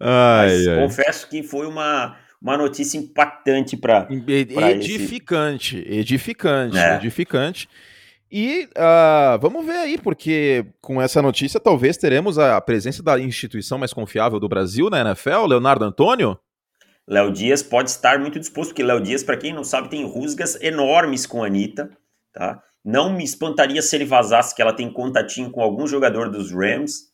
Ai, 0.00 0.46
Mas 0.48 0.68
ai. 0.68 0.80
confesso 0.80 1.28
que 1.28 1.42
foi 1.42 1.66
uma, 1.66 2.16
uma 2.40 2.56
notícia 2.56 2.96
impactante 2.96 3.76
para. 3.76 4.06
Edificante, 4.10 5.78
esse... 5.78 5.98
edificante, 5.98 6.78
é. 6.78 6.96
edificante. 6.96 7.68
E 8.30 8.68
uh, 8.76 9.38
vamos 9.40 9.64
ver 9.64 9.78
aí, 9.78 9.98
porque 9.98 10.66
com 10.82 11.00
essa 11.00 11.22
notícia 11.22 11.58
talvez 11.58 11.96
teremos 11.96 12.38
a 12.38 12.60
presença 12.60 13.02
da 13.02 13.18
instituição 13.18 13.78
mais 13.78 13.92
confiável 13.92 14.38
do 14.38 14.48
Brasil 14.48 14.90
na 14.90 15.00
NFL, 15.00 15.46
Leonardo 15.46 15.84
Antônio. 15.84 16.38
Léo 17.08 17.32
Dias 17.32 17.62
pode 17.62 17.88
estar 17.88 18.18
muito 18.18 18.38
disposto, 18.38 18.70
porque 18.70 18.82
Léo 18.82 19.00
Dias, 19.00 19.22
para 19.22 19.36
quem 19.36 19.54
não 19.54 19.64
sabe, 19.64 19.88
tem 19.88 20.04
rusgas 20.04 20.60
enormes 20.60 21.24
com 21.24 21.42
a 21.42 21.46
Anitta, 21.46 21.90
tá? 22.34 22.62
Não 22.84 23.10
me 23.10 23.24
espantaria 23.24 23.80
se 23.80 23.96
ele 23.96 24.04
vazasse 24.04 24.54
que 24.54 24.60
ela 24.60 24.74
tem 24.74 24.92
contatinho 24.92 25.50
com 25.50 25.62
algum 25.62 25.86
jogador 25.86 26.30
dos 26.30 26.52
Rams 26.52 27.08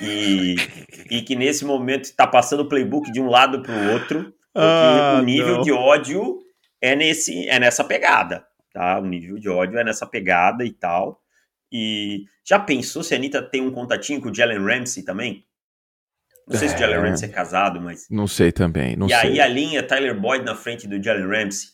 e, 0.00 0.56
e 1.10 1.22
que 1.22 1.36
nesse 1.36 1.64
momento 1.64 2.04
está 2.04 2.26
passando 2.26 2.60
o 2.60 2.68
playbook 2.68 3.12
de 3.12 3.20
um 3.20 3.28
lado 3.28 3.62
para 3.62 3.74
o 3.74 3.92
outro, 3.92 4.24
porque 4.24 4.38
ah, 4.54 5.18
o 5.20 5.22
nível 5.22 5.56
não. 5.56 5.60
de 5.60 5.72
ódio 5.72 6.38
é, 6.80 6.96
nesse, 6.96 7.46
é 7.48 7.60
nessa 7.60 7.84
pegada, 7.84 8.46
tá? 8.72 8.98
O 8.98 9.04
nível 9.04 9.38
de 9.38 9.50
ódio 9.50 9.78
é 9.78 9.84
nessa 9.84 10.06
pegada 10.06 10.64
e 10.64 10.72
tal. 10.72 11.20
E 11.70 12.24
já 12.46 12.58
pensou 12.58 13.02
se 13.02 13.14
a 13.14 13.18
Anitta 13.18 13.42
tem 13.42 13.60
um 13.60 13.70
contatinho 13.70 14.22
com 14.22 14.30
o 14.30 14.34
Jalen 14.34 14.64
Ramsey 14.64 15.02
também? 15.02 15.44
Não 16.46 16.58
sei 16.58 16.68
é... 16.68 16.70
se 16.70 16.76
o 16.76 16.78
Jalen. 16.78 17.00
Ramsey 17.00 17.28
é 17.28 17.32
casado, 17.32 17.80
mas. 17.80 18.06
Não 18.10 18.26
sei 18.26 18.52
também. 18.52 18.96
Não 18.96 19.06
e 19.06 19.10
sei. 19.10 19.18
aí 19.18 19.40
a 19.40 19.46
linha 19.46 19.82
Tyler 19.82 20.18
Boyd 20.18 20.44
na 20.44 20.54
frente 20.54 20.86
do 20.86 21.02
Jalen 21.02 21.26
Ramsey. 21.26 21.68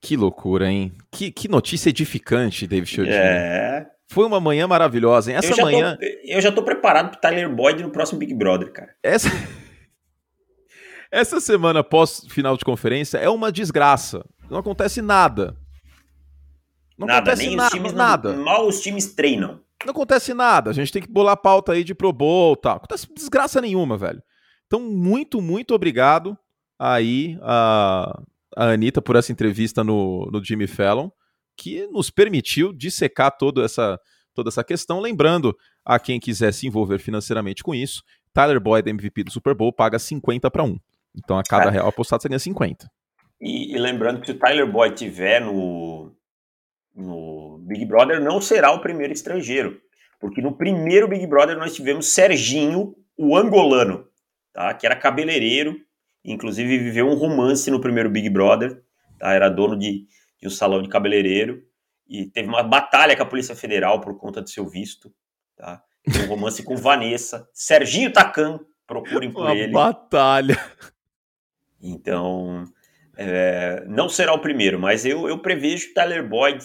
Que 0.00 0.16
loucura, 0.16 0.70
hein? 0.70 0.92
Que, 1.10 1.30
que 1.30 1.48
notícia 1.48 1.88
edificante, 1.88 2.66
David 2.66 2.90
Chiodini. 2.90 3.16
É. 3.16 3.86
Foi 4.08 4.26
uma 4.26 4.38
manhã 4.38 4.68
maravilhosa, 4.68 5.30
hein? 5.30 5.38
Essa 5.38 5.52
eu 5.52 5.64
manhã. 5.64 5.96
Tô, 5.96 6.06
eu 6.24 6.40
já 6.40 6.52
tô 6.52 6.62
preparado 6.62 7.10
pro 7.10 7.20
Tyler 7.20 7.48
Boyd 7.48 7.82
no 7.82 7.90
próximo 7.90 8.18
Big 8.18 8.34
Brother, 8.34 8.70
cara. 8.70 8.94
Essa. 9.02 9.28
Essa 11.10 11.40
semana 11.40 11.82
pós 11.82 12.26
final 12.28 12.56
de 12.56 12.64
conferência 12.64 13.18
é 13.18 13.28
uma 13.28 13.50
desgraça. 13.50 14.24
Não 14.50 14.58
acontece 14.58 15.00
nada. 15.00 15.56
Não 16.98 17.06
nada, 17.06 17.30
acontece 17.30 17.46
nem 17.46 17.56
na- 17.56 17.66
os 17.66 17.70
times 17.70 17.92
não- 17.92 17.98
nada. 17.98 18.32
mal 18.34 18.66
os 18.66 18.80
times 18.80 19.14
treinam. 19.14 19.60
Não 19.84 19.90
acontece 19.92 20.32
nada. 20.34 20.70
A 20.70 20.72
gente 20.72 20.92
tem 20.92 21.02
que 21.02 21.10
bolar 21.10 21.34
a 21.34 21.36
pauta 21.36 21.72
aí 21.72 21.84
de 21.84 21.94
Pro 21.94 22.12
Bowl 22.12 22.54
e 22.54 22.60
tal. 22.60 22.76
Acontece 22.76 23.06
desgraça 23.14 23.60
nenhuma, 23.60 23.96
velho. 23.96 24.22
Então, 24.66 24.80
muito, 24.80 25.40
muito 25.40 25.74
obrigado 25.74 26.36
aí 26.78 27.38
a, 27.42 28.22
a 28.56 28.70
Anitta 28.70 29.00
por 29.02 29.16
essa 29.16 29.30
entrevista 29.30 29.84
no, 29.84 30.28
no 30.32 30.42
Jimmy 30.42 30.66
Fallon, 30.66 31.10
que 31.56 31.86
nos 31.88 32.10
permitiu 32.10 32.72
dissecar 32.72 33.36
toda 33.36 33.64
essa, 33.64 34.00
toda 34.34 34.48
essa 34.48 34.64
questão. 34.64 35.00
Lembrando 35.00 35.56
a 35.84 35.98
quem 35.98 36.18
quiser 36.18 36.52
se 36.52 36.66
envolver 36.66 36.98
financeiramente 36.98 37.62
com 37.62 37.74
isso, 37.74 38.02
Tyler 38.32 38.58
Boyd, 38.60 38.88
MVP 38.88 39.24
do 39.24 39.30
Super 39.30 39.54
Bowl, 39.54 39.72
paga 39.72 39.98
50 39.98 40.50
para 40.50 40.64
1. 40.64 40.76
Então, 41.16 41.38
a 41.38 41.42
cada 41.42 41.66
É. 41.66 41.70
real 41.70 41.88
apostado, 41.88 42.22
você 42.22 42.28
ganha 42.28 42.38
50. 42.38 42.90
E, 43.40 43.74
e 43.74 43.78
lembrando 43.78 44.20
que 44.20 44.26
se 44.26 44.32
o 44.32 44.38
Tyler 44.38 44.70
Boyd 44.70 44.96
tiver 44.96 45.40
no, 45.40 46.12
no 46.94 47.33
Big 47.64 47.84
Brother, 47.86 48.20
não 48.20 48.40
será 48.40 48.70
o 48.72 48.80
primeiro 48.80 49.12
estrangeiro. 49.12 49.80
Porque 50.20 50.40
no 50.40 50.56
primeiro 50.56 51.08
Big 51.08 51.26
Brother 51.26 51.56
nós 51.56 51.74
tivemos 51.74 52.08
Serginho, 52.12 52.94
o 53.16 53.36
angolano, 53.36 54.06
tá? 54.52 54.74
que 54.74 54.86
era 54.86 54.96
cabeleireiro, 54.96 55.76
inclusive 56.24 56.78
viveu 56.78 57.08
um 57.08 57.14
romance 57.14 57.70
no 57.70 57.80
primeiro 57.80 58.10
Big 58.10 58.28
Brother, 58.28 58.82
tá? 59.18 59.32
era 59.32 59.48
dono 59.48 59.76
de, 59.78 60.06
de 60.40 60.46
um 60.46 60.50
salão 60.50 60.82
de 60.82 60.88
cabeleireiro, 60.88 61.62
e 62.08 62.26
teve 62.26 62.48
uma 62.48 62.62
batalha 62.62 63.16
com 63.16 63.22
a 63.22 63.26
Polícia 63.26 63.56
Federal 63.56 64.00
por 64.00 64.16
conta 64.18 64.42
do 64.42 64.48
seu 64.48 64.66
visto. 64.68 65.12
Tá? 65.56 65.82
Um 66.22 66.26
romance 66.26 66.62
com 66.62 66.76
Vanessa. 66.76 67.48
Serginho 67.52 68.12
Tacan, 68.12 68.60
procurem 68.86 69.32
por 69.32 69.42
Uma 69.42 69.54
ele. 69.54 69.72
batalha. 69.72 70.58
Então, 71.80 72.64
é, 73.16 73.84
não 73.86 74.08
será 74.08 74.32
o 74.32 74.40
primeiro, 74.40 74.78
mas 74.78 75.04
eu, 75.04 75.28
eu 75.28 75.38
prevejo 75.38 75.92
Tyler 75.94 76.26
Boyd 76.26 76.64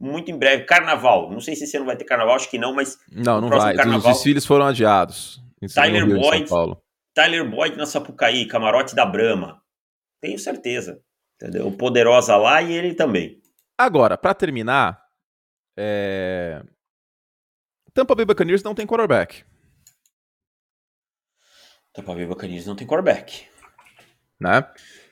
muito 0.00 0.30
em 0.30 0.38
breve. 0.38 0.64
Carnaval. 0.64 1.30
Não 1.30 1.40
sei 1.40 1.54
se 1.54 1.64
esse 1.64 1.76
ano 1.76 1.86
vai 1.86 1.96
ter 1.96 2.04
carnaval, 2.04 2.34
acho 2.36 2.50
que 2.50 2.58
não, 2.58 2.74
mas 2.74 2.98
Não, 3.12 3.40
não 3.40 3.48
vai. 3.48 3.76
carnaval- 3.76 4.10
Os 4.10 4.16
desfiles 4.16 4.46
foram 4.46 4.64
adiados. 4.66 5.40
Tyler 5.74 6.06
Boyd. 6.06 6.48
Paulo. 6.48 6.82
Tyler 7.14 7.48
Boyd 7.48 7.76
na 7.76 7.84
Sapucaí, 7.86 8.46
camarote 8.46 8.94
da 8.94 9.04
Brama. 9.04 9.62
Tenho 10.20 10.38
certeza. 10.38 11.02
Entendeu? 11.36 11.66
O 11.66 11.76
Poderosa 11.76 12.36
lá 12.36 12.62
e 12.62 12.72
ele 12.72 12.94
também. 12.94 13.40
Agora, 13.78 14.16
pra 14.18 14.32
terminar, 14.34 15.02
é... 15.76 16.62
Tampa 17.92 18.14
Bay 18.14 18.24
Buccaneers 18.24 18.62
não 18.62 18.74
tem 18.74 18.86
quarterback, 18.86 19.42
Tampa 21.92 22.14
Bay 22.14 22.26
Buccaneers 22.26 22.66
não 22.66 22.76
tem 22.76 22.86
quarterback. 22.86 23.46
né? 24.38 24.64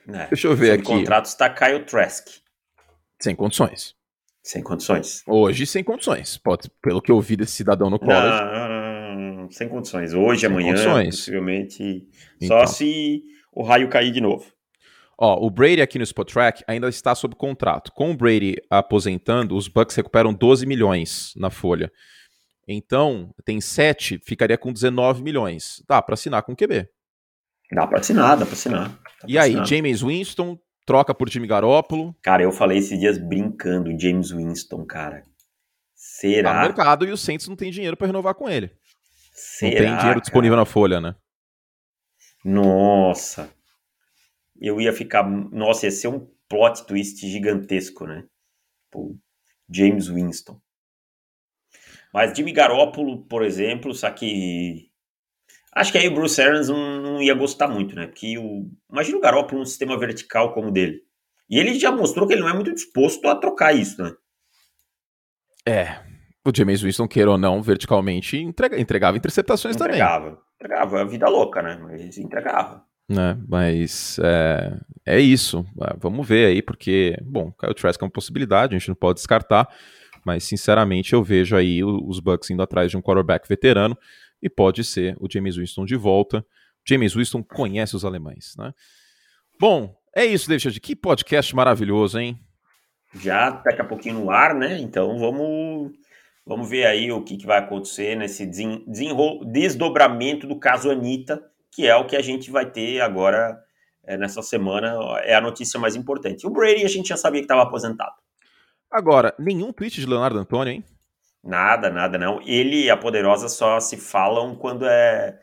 Né? 0.05 0.27
Deixa 0.27 0.47
eu 0.47 0.55
ver 0.55 0.77
Sob 0.77 0.81
aqui. 0.81 0.99
contrato 1.01 1.25
está 1.25 1.49
Kyle 1.49 1.83
Trask. 1.85 2.27
Sem 3.21 3.35
condições. 3.35 3.95
Sem 4.41 4.63
condições. 4.63 5.21
Hoje, 5.27 5.65
sem 5.65 5.83
condições. 5.83 6.37
Pode, 6.37 6.69
pelo 6.81 7.01
que 7.01 7.11
eu 7.11 7.19
vi 7.19 7.35
desse 7.35 7.51
cidadão 7.53 7.89
no 7.89 7.99
college. 7.99 8.43
Não, 9.17 9.51
sem 9.51 9.67
condições. 9.67 10.13
Hoje, 10.13 10.41
Sem 10.41 10.49
amanhã, 10.49 10.69
condições. 10.71 11.15
possivelmente. 11.17 12.07
Então. 12.41 12.59
Só 12.59 12.65
se 12.67 13.21
o 13.51 13.63
raio 13.63 13.89
cair 13.89 14.11
de 14.11 14.21
novo. 14.21 14.45
Ó, 15.21 15.45
o 15.45 15.49
Brady 15.49 15.81
aqui 15.81 15.97
no 15.97 16.03
Spotrack 16.05 16.63
ainda 16.65 16.87
está 16.87 17.13
sob 17.13 17.35
contrato. 17.35 17.91
Com 17.93 18.11
o 18.11 18.15
Brady 18.15 18.55
aposentando, 18.69 19.55
os 19.57 19.67
Bucks 19.67 19.95
recuperam 19.95 20.33
12 20.33 20.65
milhões 20.65 21.33
na 21.35 21.49
folha. 21.49 21.91
Então, 22.65 23.33
tem 23.43 23.59
7, 23.59 24.19
ficaria 24.25 24.57
com 24.57 24.71
19 24.71 25.21
milhões. 25.21 25.83
Dá 25.87 26.01
pra 26.01 26.13
assinar 26.13 26.43
com 26.43 26.53
o 26.53 26.55
QB. 26.55 26.87
Dá 27.73 27.85
pra 27.85 27.99
assinar, 27.99 28.37
dá 28.37 28.45
pra 28.45 28.53
assinar. 28.53 28.89
Dá 28.89 29.27
E 29.27 29.37
aí, 29.37 29.49
assinar. 29.49 29.65
James 29.67 30.01
Winston 30.01 30.57
troca 30.89 31.13
por 31.13 31.29
Jimmy 31.29 31.45
Garoppolo. 31.45 32.15
Cara, 32.19 32.41
eu 32.41 32.51
falei 32.51 32.79
esses 32.79 32.99
dias 32.99 33.19
brincando, 33.19 33.95
James 33.99 34.31
Winston, 34.31 34.83
cara. 34.87 35.17
Tá 35.21 35.25
no 35.27 35.31
Será? 35.93 36.61
mercado 36.63 37.05
e 37.05 37.11
o 37.11 37.17
Saints 37.17 37.47
não 37.47 37.55
tem 37.55 37.69
dinheiro 37.69 37.95
pra 37.95 38.07
renovar 38.07 38.33
com 38.33 38.49
ele. 38.49 38.71
Será? 39.31 39.69
não 39.69 39.77
tem 39.77 39.85
dinheiro 39.85 40.01
cara? 40.01 40.21
disponível 40.21 40.57
na 40.57 40.65
folha, 40.65 40.99
né? 40.99 41.15
Nossa. 42.43 43.53
Eu 44.59 44.81
ia 44.81 44.91
ficar. 44.91 45.21
Nossa, 45.23 45.85
ia 45.85 45.91
ser 45.91 46.07
um 46.07 46.27
plot 46.49 46.87
twist 46.87 47.19
gigantesco, 47.27 48.07
né? 48.07 48.25
Pô, 48.89 49.15
James 49.69 50.07
Winston. 50.07 50.59
Mas 52.11 52.35
Jimmy 52.35 52.51
Garoppolo, 52.51 53.25
por 53.25 53.43
exemplo, 53.43 53.93
só 53.93 54.09
que. 54.09 54.88
Acho 55.75 55.91
que 55.91 55.97
aí 55.97 56.07
o 56.07 56.13
Bruce 56.13 56.41
Arians 56.41 56.67
não, 56.69 57.01
não 57.01 57.21
ia 57.21 57.33
gostar 57.33 57.67
muito, 57.67 57.95
né? 57.95 58.07
Porque 58.07 58.37
o. 58.37 58.69
Imagina 58.91 59.17
o 59.17 59.21
Garoppolo 59.21 59.59
num 59.59 59.65
sistema 59.65 59.97
vertical 59.97 60.53
como 60.53 60.69
o 60.69 60.71
dele. 60.71 61.01
E 61.49 61.57
ele 61.59 61.79
já 61.79 61.91
mostrou 61.91 62.27
que 62.27 62.33
ele 62.33 62.41
não 62.41 62.49
é 62.49 62.53
muito 62.53 62.73
disposto 62.73 63.27
a 63.27 63.35
trocar 63.35 63.73
isso, 63.73 64.01
né? 64.01 64.11
É. 65.67 65.99
O 66.45 66.51
James 66.55 66.81
Winston, 66.81 67.07
queira 67.07 67.31
ou 67.31 67.37
não, 67.37 67.61
verticalmente, 67.61 68.37
entrega- 68.37 68.79
entregava 68.79 69.17
interceptações 69.17 69.75
também. 69.75 69.95
Entregava. 69.97 70.39
Entregava. 70.55 70.99
É 70.99 71.01
a 71.01 71.05
vida 71.05 71.27
louca, 71.29 71.61
né? 71.61 71.77
Mas 71.81 72.17
entregava. 72.17 72.83
né? 73.07 73.37
Mas 73.47 74.17
é, 74.23 74.77
é 75.05 75.19
isso. 75.19 75.65
Ah, 75.81 75.95
Vamos 75.99 76.27
ver 76.27 76.47
aí, 76.47 76.61
porque, 76.61 77.15
bom, 77.21 77.51
Kyle 77.51 77.73
Trask 77.73 78.01
é 78.01 78.05
uma 78.05 78.11
possibilidade, 78.11 78.75
a 78.75 78.79
gente 78.79 78.87
não 78.87 78.95
pode 78.95 79.17
descartar, 79.17 79.67
mas 80.25 80.43
sinceramente 80.43 81.13
eu 81.13 81.23
vejo 81.23 81.55
aí 81.55 81.83
os 81.83 82.19
Bucks 82.19 82.49
indo 82.49 82.61
atrás 82.63 82.89
de 82.89 82.97
um 82.97 83.01
quarterback 83.01 83.47
veterano 83.47 83.97
e 84.41 84.49
pode 84.49 84.83
ser 84.83 85.15
o 85.19 85.27
James 85.31 85.55
Winston 85.57 85.85
de 85.85 85.95
volta. 85.95 86.45
James 86.87 87.13
Winston 87.13 87.43
conhece 87.43 87.95
os 87.95 88.05
alemães, 88.05 88.53
né? 88.57 88.73
Bom, 89.59 89.95
é 90.15 90.25
isso, 90.25 90.47
David. 90.47 90.79
Que 90.79 90.95
podcast 90.95 91.55
maravilhoso, 91.55 92.19
hein? 92.19 92.39
já 93.13 93.49
daqui 93.49 93.81
a 93.81 93.85
pouquinho 93.85 94.19
no 94.19 94.31
ar, 94.31 94.53
né? 94.53 94.79
Então 94.79 95.17
vamos, 95.17 95.91
vamos 96.45 96.69
ver 96.69 96.85
aí 96.85 97.11
o 97.11 97.23
que, 97.23 97.37
que 97.37 97.45
vai 97.45 97.59
acontecer 97.59 98.15
nesse 98.15 98.45
desdobramento 99.45 100.47
do 100.47 100.59
caso 100.59 100.91
Anitta, 100.91 101.41
que 101.71 101.87
é 101.87 101.95
o 101.95 102.05
que 102.05 102.15
a 102.15 102.21
gente 102.21 102.51
vai 102.51 102.69
ter 102.69 103.01
agora 103.01 103.59
é, 104.03 104.17
nessa 104.17 104.41
semana, 104.41 104.95
é 105.23 105.35
a 105.35 105.41
notícia 105.41 105.79
mais 105.79 105.95
importante. 105.95 106.45
O 106.45 106.49
Brady 106.49 106.85
a 106.85 106.89
gente 106.89 107.09
já 107.09 107.17
sabia 107.17 107.41
que 107.41 107.45
estava 107.45 107.63
aposentado. 107.63 108.15
Agora, 108.91 109.35
nenhum 109.37 109.71
tweet 109.71 109.99
de 109.99 110.07
Leonardo 110.07 110.39
Antônio, 110.39 110.73
hein? 110.73 110.83
Nada, 111.43 111.89
nada 111.89 112.17
não. 112.17 112.41
Ele 112.45 112.85
e 112.85 112.89
a 112.89 112.97
Poderosa 112.97 113.47
só 113.47 113.79
se 113.79 113.97
falam 113.97 114.55
quando 114.55 114.85
é. 114.85 115.37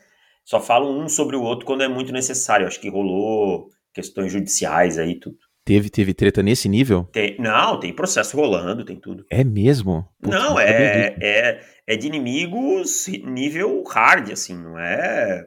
Só 0.45 0.61
falam 0.61 0.99
um 0.99 1.09
sobre 1.09 1.37
o 1.37 1.43
outro 1.43 1.67
quando 1.67 1.83
é 1.83 1.89
muito 1.89 2.13
necessário. 2.13 2.67
Acho 2.67 2.81
que 2.81 2.89
rolou 2.89 3.71
questões 3.93 4.33
judiciais 4.33 4.99
aí, 4.99 5.19
tudo. 5.19 5.37
Teve, 5.65 5.91
teve 5.91 6.15
treta 6.15 6.45
nesse 6.45 6.69
nível? 6.69 7.05
Tem- 7.11 7.37
não, 7.41 7.81
tem 7.81 7.93
processo 7.93 8.37
rolando, 8.37 8.85
tem 8.85 9.01
tudo. 9.01 9.27
É 9.29 9.43
mesmo? 9.43 10.09
Putz, 10.23 10.37
não, 10.37 10.61
é, 10.61 11.17
é, 11.21 11.61
é 11.85 11.97
de 11.97 12.07
inimigos 12.07 13.09
nível 13.25 13.83
hard, 13.83 14.31
assim, 14.31 14.57
não 14.57 14.79
é. 14.79 15.45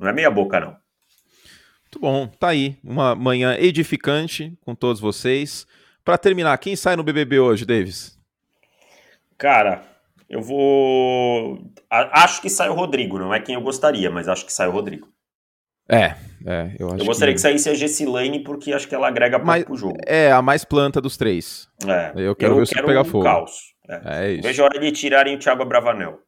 Não 0.00 0.08
é 0.08 0.12
meia 0.12 0.30
boca, 0.30 0.58
não. 0.58 0.76
Muito 1.82 2.00
bom, 2.00 2.26
tá 2.26 2.48
aí. 2.48 2.76
Uma 2.82 3.14
manhã 3.14 3.56
edificante 3.56 4.58
com 4.62 4.74
todos 4.74 5.00
vocês. 5.00 5.64
Pra 6.04 6.18
terminar, 6.18 6.58
quem 6.58 6.74
sai 6.74 6.96
no 6.96 7.04
BBB 7.04 7.38
hoje, 7.38 7.64
Davis? 7.64 8.17
Cara, 9.38 9.82
eu 10.28 10.42
vou. 10.42 11.58
acho 11.90 12.42
que 12.42 12.50
sai 12.50 12.68
o 12.68 12.74
Rodrigo, 12.74 13.18
não 13.18 13.32
é 13.32 13.40
quem 13.40 13.54
eu 13.54 13.60
gostaria, 13.60 14.10
mas 14.10 14.28
acho 14.28 14.44
que 14.44 14.52
sai 14.52 14.68
o 14.68 14.72
Rodrigo. 14.72 15.08
É, 15.90 16.14
é, 16.46 16.76
eu 16.78 16.88
acho 16.88 16.98
Eu 17.02 17.06
gostaria 17.06 17.32
que, 17.32 17.40
saísse 17.40 17.70
a 17.70 17.74
Gessilane 17.74 18.42
porque 18.42 18.74
acho 18.74 18.86
que 18.86 18.94
ela 18.94 19.08
agrega 19.08 19.38
pouco 19.38 19.46
Mas- 19.46 19.64
pro 19.64 19.74
jogo. 19.76 19.96
É 20.06 20.30
a 20.30 20.42
mais 20.42 20.62
planta 20.64 21.00
dos 21.00 21.16
três. 21.16 21.66
É, 21.86 22.12
eu 22.16 22.36
quero 22.36 22.56
ver 22.56 22.62
o 22.62 22.66
circo 22.66 22.86
pegar 22.86 23.00
um 23.00 23.04
fogo. 23.06 23.24
caos. 23.24 23.52
É. 23.88 24.24
É 24.26 24.32
isso. 24.32 24.42
Vejo 24.42 24.62
a 24.62 24.64
hora 24.66 24.78
de 24.78 24.92
tirarem 24.92 25.34
o 25.36 25.38
Thiago 25.38 25.62
Abravanel. 25.62 26.18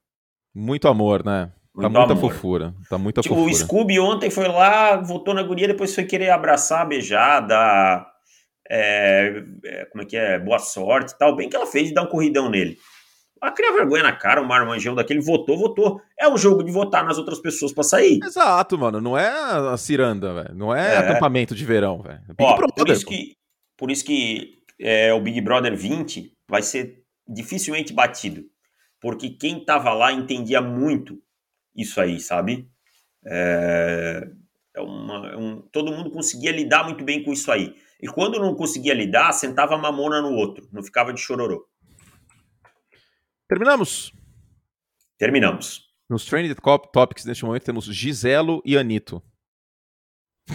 Muito 0.54 0.88
amor, 0.88 1.22
né? 1.24 1.50
Tá 1.74 1.82
Muito 1.88 1.90
muita 1.98 2.12
amor. 2.14 2.32
fofura. 2.32 2.74
Tá 2.88 2.96
muita 2.96 3.20
Tipo, 3.20 3.34
fofura. 3.34 3.52
o 3.52 3.54
Scooby 3.56 4.00
ontem 4.00 4.30
foi 4.30 4.48
lá, 4.48 4.96
votou 4.96 5.34
na 5.34 5.42
guria, 5.42 5.68
depois 5.68 5.94
foi 5.94 6.04
querer 6.04 6.30
abraçar, 6.30 6.88
beijar, 6.88 7.40
dar. 7.46 8.06
é, 8.68 9.42
é, 9.64 9.84
como 9.86 10.02
é 10.02 10.06
que 10.06 10.16
é? 10.16 10.38
Boa 10.38 10.58
sorte 10.58 11.12
e 11.12 11.18
tal. 11.18 11.36
Bem 11.36 11.50
que 11.50 11.56
ela 11.56 11.66
fez 11.66 11.88
de 11.88 11.94
dar 11.94 12.02
um 12.02 12.06
corridão 12.08 12.48
nele. 12.48 12.78
Ela 13.42 13.53
cria 13.53 13.72
vergonha 13.72 14.03
na 14.03 14.12
cara, 14.12 14.42
um 14.42 14.46
marmanjão 14.46 14.94
daquele 14.94 15.20
votou, 15.20 15.57
votou. 15.57 16.00
É 16.18 16.29
um 16.29 16.37
jogo 16.37 16.62
de 16.62 16.70
votar 16.70 17.05
nas 17.05 17.16
outras 17.18 17.38
pessoas 17.38 17.72
pra 17.72 17.83
sair. 17.83 18.18
Exato, 18.22 18.76
mano. 18.79 19.00
Não 19.00 19.16
é 19.16 19.29
a 19.29 19.76
ciranda, 19.79 20.35
velho. 20.35 20.55
Não 20.55 20.74
é, 20.74 20.94
É. 20.94 20.98
acampamento 20.98 21.55
de 21.55 21.64
verão, 21.64 22.03
velho. 22.03 22.20
É 22.29 22.35
Brother, 22.35 22.66
por 22.76 22.88
isso 22.90 23.07
que, 23.07 23.37
por 23.79 23.90
isso 23.90 24.05
que 24.05 24.59
é, 24.79 25.12
o 25.14 25.20
Big 25.20 25.40
Brother 25.40 25.74
20 25.76 26.33
vai 26.48 26.62
ser 26.62 27.03
dificilmente 27.26 27.92
batido. 27.94 28.44
Porque 29.00 29.31
quem 29.31 29.64
tava 29.64 29.92
lá 29.94 30.12
entendia 30.12 30.61
muito 30.61 31.18
isso 31.74 31.98
aí, 32.00 32.20
sabe? 32.20 32.68
É, 33.26 34.26
é 34.76 34.81
uma- 34.81 35.29
é 35.33 35.37
um- 35.37 35.62
todo 35.72 35.92
mundo 35.92 36.11
conseguia 36.11 36.53
lidar 36.53 36.85
muito 36.85 37.05
bem 37.05 37.22
com 37.22 37.33
isso 37.33 37.50
aí. 37.50 37.74
E 38.03 38.07
quando 38.09 38.38
não 38.38 38.55
conseguia 38.55 38.94
lidar, 38.94 39.33
sentava 39.33 39.74
a 39.74 39.79
mamona 39.79 40.20
no 40.22 40.33
outro, 40.33 40.68
não 40.72 40.83
ficava 40.83 41.12
de 41.12 41.20
chororô. 41.20 41.64
Terminamos. 43.50 44.12
Terminamos. 45.18 45.90
Nos 46.08 46.24
Trended 46.24 46.54
Cop- 46.60 46.92
Topics, 46.92 47.24
neste 47.24 47.44
momento, 47.44 47.64
temos 47.64 47.84
Giselo 47.84 48.62
e 48.64 48.78
Anito. 48.78 49.20
é 50.48 50.54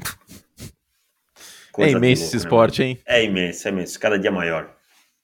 Coisa 1.73 1.91
de 1.91 1.97
imenso 1.97 2.21
louco, 2.21 2.36
esse 2.36 2.36
né, 2.38 2.39
esporte, 2.41 2.84
hein? 2.84 2.93
mano? 2.95 3.03
É 3.17 3.23
imenso, 3.25 3.67
é 3.67 3.71
imenso. 3.71 3.99
Cada 3.99 4.17
dia 4.17 4.31
maior. 4.31 4.73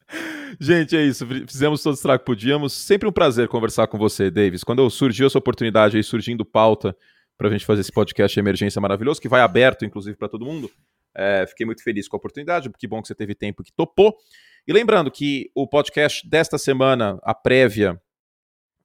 Gente, 0.60 0.98
é 0.98 1.02
isso. 1.02 1.26
Fizemos 1.48 1.82
todo 1.82 1.94
o 1.94 1.96
estrago 1.96 2.20
que 2.20 2.26
podíamos. 2.26 2.74
Sempre 2.74 3.08
um 3.08 3.12
prazer 3.12 3.48
conversar 3.48 3.88
com 3.88 3.98
você, 3.98 4.30
Davis. 4.30 4.66
Quando 4.66 4.90
surgiu 4.90 5.28
essa 5.28 5.38
oportunidade 5.38 5.96
aí, 5.96 6.04
surgindo 6.04 6.44
pauta 6.44 6.94
para 7.38 7.48
a 7.48 7.52
gente 7.52 7.66
fazer 7.66 7.80
esse 7.80 7.92
podcast 7.92 8.38
emergência 8.38 8.82
maravilhoso, 8.82 9.22
que 9.22 9.30
vai 9.30 9.40
aberto, 9.40 9.86
inclusive, 9.86 10.18
para 10.18 10.28
todo 10.28 10.46
mundo. 10.46 10.70
É, 11.16 11.46
fiquei 11.48 11.66
muito 11.66 11.82
feliz 11.82 12.06
com 12.10 12.18
a 12.18 12.20
oportunidade. 12.20 12.70
Que 12.78 12.86
bom 12.86 13.02
que 13.02 13.08
você 13.08 13.16
teve 13.16 13.34
tempo 13.34 13.64
que 13.64 13.72
topou. 13.72 14.18
E 14.68 14.74
lembrando 14.74 15.10
que 15.10 15.50
o 15.56 15.68
podcast 15.68 16.28
desta 16.30 16.58
semana, 16.58 17.20
a 17.24 17.34
prévia 17.34 18.00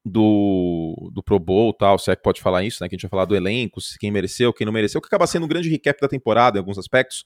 do, 0.04 1.10
do 1.12 1.22
Pro 1.22 1.38
Bowl 1.38 1.72
tal, 1.74 1.98
se 1.98 2.10
é 2.10 2.16
que 2.16 2.22
pode 2.22 2.40
falar 2.40 2.64
isso, 2.64 2.82
né? 2.82 2.88
Que 2.88 2.94
a 2.94 2.96
gente 2.96 3.02
vai 3.02 3.10
falar 3.10 3.24
do 3.24 3.36
elenco, 3.36 3.80
quem 3.98 4.10
mereceu, 4.10 4.52
quem 4.52 4.64
não 4.64 4.72
mereceu, 4.72 5.00
que 5.00 5.06
acaba 5.06 5.26
sendo 5.26 5.44
um 5.44 5.48
grande 5.48 5.68
recap 5.68 6.00
da 6.00 6.08
temporada 6.08 6.56
em 6.56 6.60
alguns 6.60 6.78
aspectos, 6.78 7.24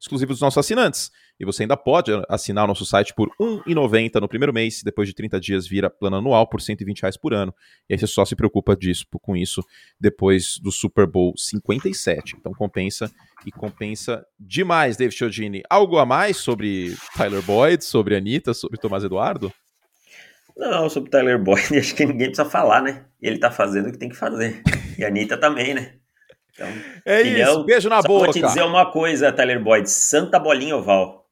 exclusivo 0.00 0.32
dos 0.32 0.40
nossos 0.40 0.58
assinantes. 0.58 1.10
E 1.40 1.44
você 1.44 1.62
ainda 1.62 1.76
pode 1.76 2.10
assinar 2.28 2.64
o 2.64 2.66
nosso 2.66 2.84
site 2.84 3.14
por 3.14 3.28
R$ 3.38 3.62
1,90 3.66 4.20
no 4.20 4.28
primeiro 4.28 4.52
mês, 4.52 4.82
depois 4.82 5.08
de 5.08 5.14
30 5.14 5.38
dias 5.38 5.68
vira 5.68 5.88
plano 5.88 6.16
anual 6.16 6.48
por 6.48 6.60
120 6.60 7.02
reais 7.02 7.16
por 7.16 7.32
ano. 7.32 7.54
E 7.88 7.94
aí 7.94 7.98
você 7.98 8.06
só 8.06 8.24
se 8.24 8.34
preocupa 8.34 8.76
disso, 8.76 9.06
com 9.22 9.36
isso 9.36 9.62
depois 10.00 10.58
do 10.58 10.72
Super 10.72 11.06
Bowl 11.06 11.32
57. 11.36 12.36
Então 12.38 12.52
compensa 12.52 13.10
e 13.46 13.52
compensa 13.52 14.26
demais, 14.38 14.96
David 14.96 15.16
Chiodini. 15.16 15.62
Algo 15.70 15.98
a 15.98 16.06
mais 16.06 16.38
sobre 16.38 16.94
Tyler 17.16 17.42
Boyd, 17.42 17.84
sobre 17.84 18.16
Anitta, 18.16 18.52
sobre 18.52 18.78
Tomás 18.78 19.04
Eduardo? 19.04 19.52
Não, 20.56 20.90
sobre 20.90 21.08
Tyler 21.08 21.38
Boyd, 21.38 21.68
acho 21.78 21.94
que 21.94 22.04
ninguém 22.04 22.26
precisa 22.26 22.48
falar, 22.48 22.82
né? 22.82 23.04
Ele 23.22 23.38
tá 23.38 23.48
fazendo 23.48 23.88
o 23.88 23.92
que 23.92 23.98
tem 23.98 24.08
que 24.08 24.16
fazer. 24.16 24.60
E 24.98 25.04
a 25.04 25.06
Anitta 25.06 25.38
também, 25.38 25.72
né? 25.72 25.97
Então, 26.58 26.68
é 27.04 27.22
filhão, 27.22 27.52
isso, 27.52 27.64
beijo 27.64 27.88
na 27.88 28.02
boca. 28.02 28.24
Vou 28.24 28.32
te 28.32 28.40
dizer 28.40 28.64
uma 28.64 28.90
coisa, 28.90 29.30
Tyler 29.30 29.62
Boyd, 29.62 29.88
santa 29.88 30.40
bolinha 30.40 30.76
oval. 30.76 31.24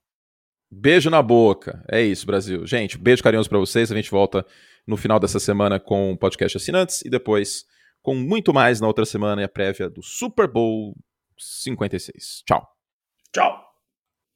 Beijo 0.71 1.11
na 1.11 1.21
boca. 1.21 1.85
É 1.91 2.01
isso, 2.01 2.25
Brasil. 2.25 2.65
Gente, 2.65 2.97
beijo 2.97 3.23
carinhoso 3.23 3.49
para 3.49 3.59
vocês. 3.59 3.91
A 3.91 3.95
gente 3.97 4.11
volta 4.11 4.47
no 4.87 4.97
final 4.97 5.19
dessa 5.19 5.41
semana 5.41 5.81
com 5.81 6.13
o 6.13 6.17
podcast 6.17 6.57
assinantes 6.57 7.03
e 7.03 7.11
depois 7.11 7.65
com 8.03 8.15
muito 8.15 8.55
mais 8.55 8.81
na 8.81 8.87
outra 8.87 9.05
semana 9.05 9.43
e 9.43 9.45
a 9.45 9.49
prévia 9.49 9.91
do 9.91 10.03
Super 10.03 10.47
Bowl 10.47 10.95
56. 11.37 12.43
Tchau. 12.47 12.69
Tchau. 13.33 13.66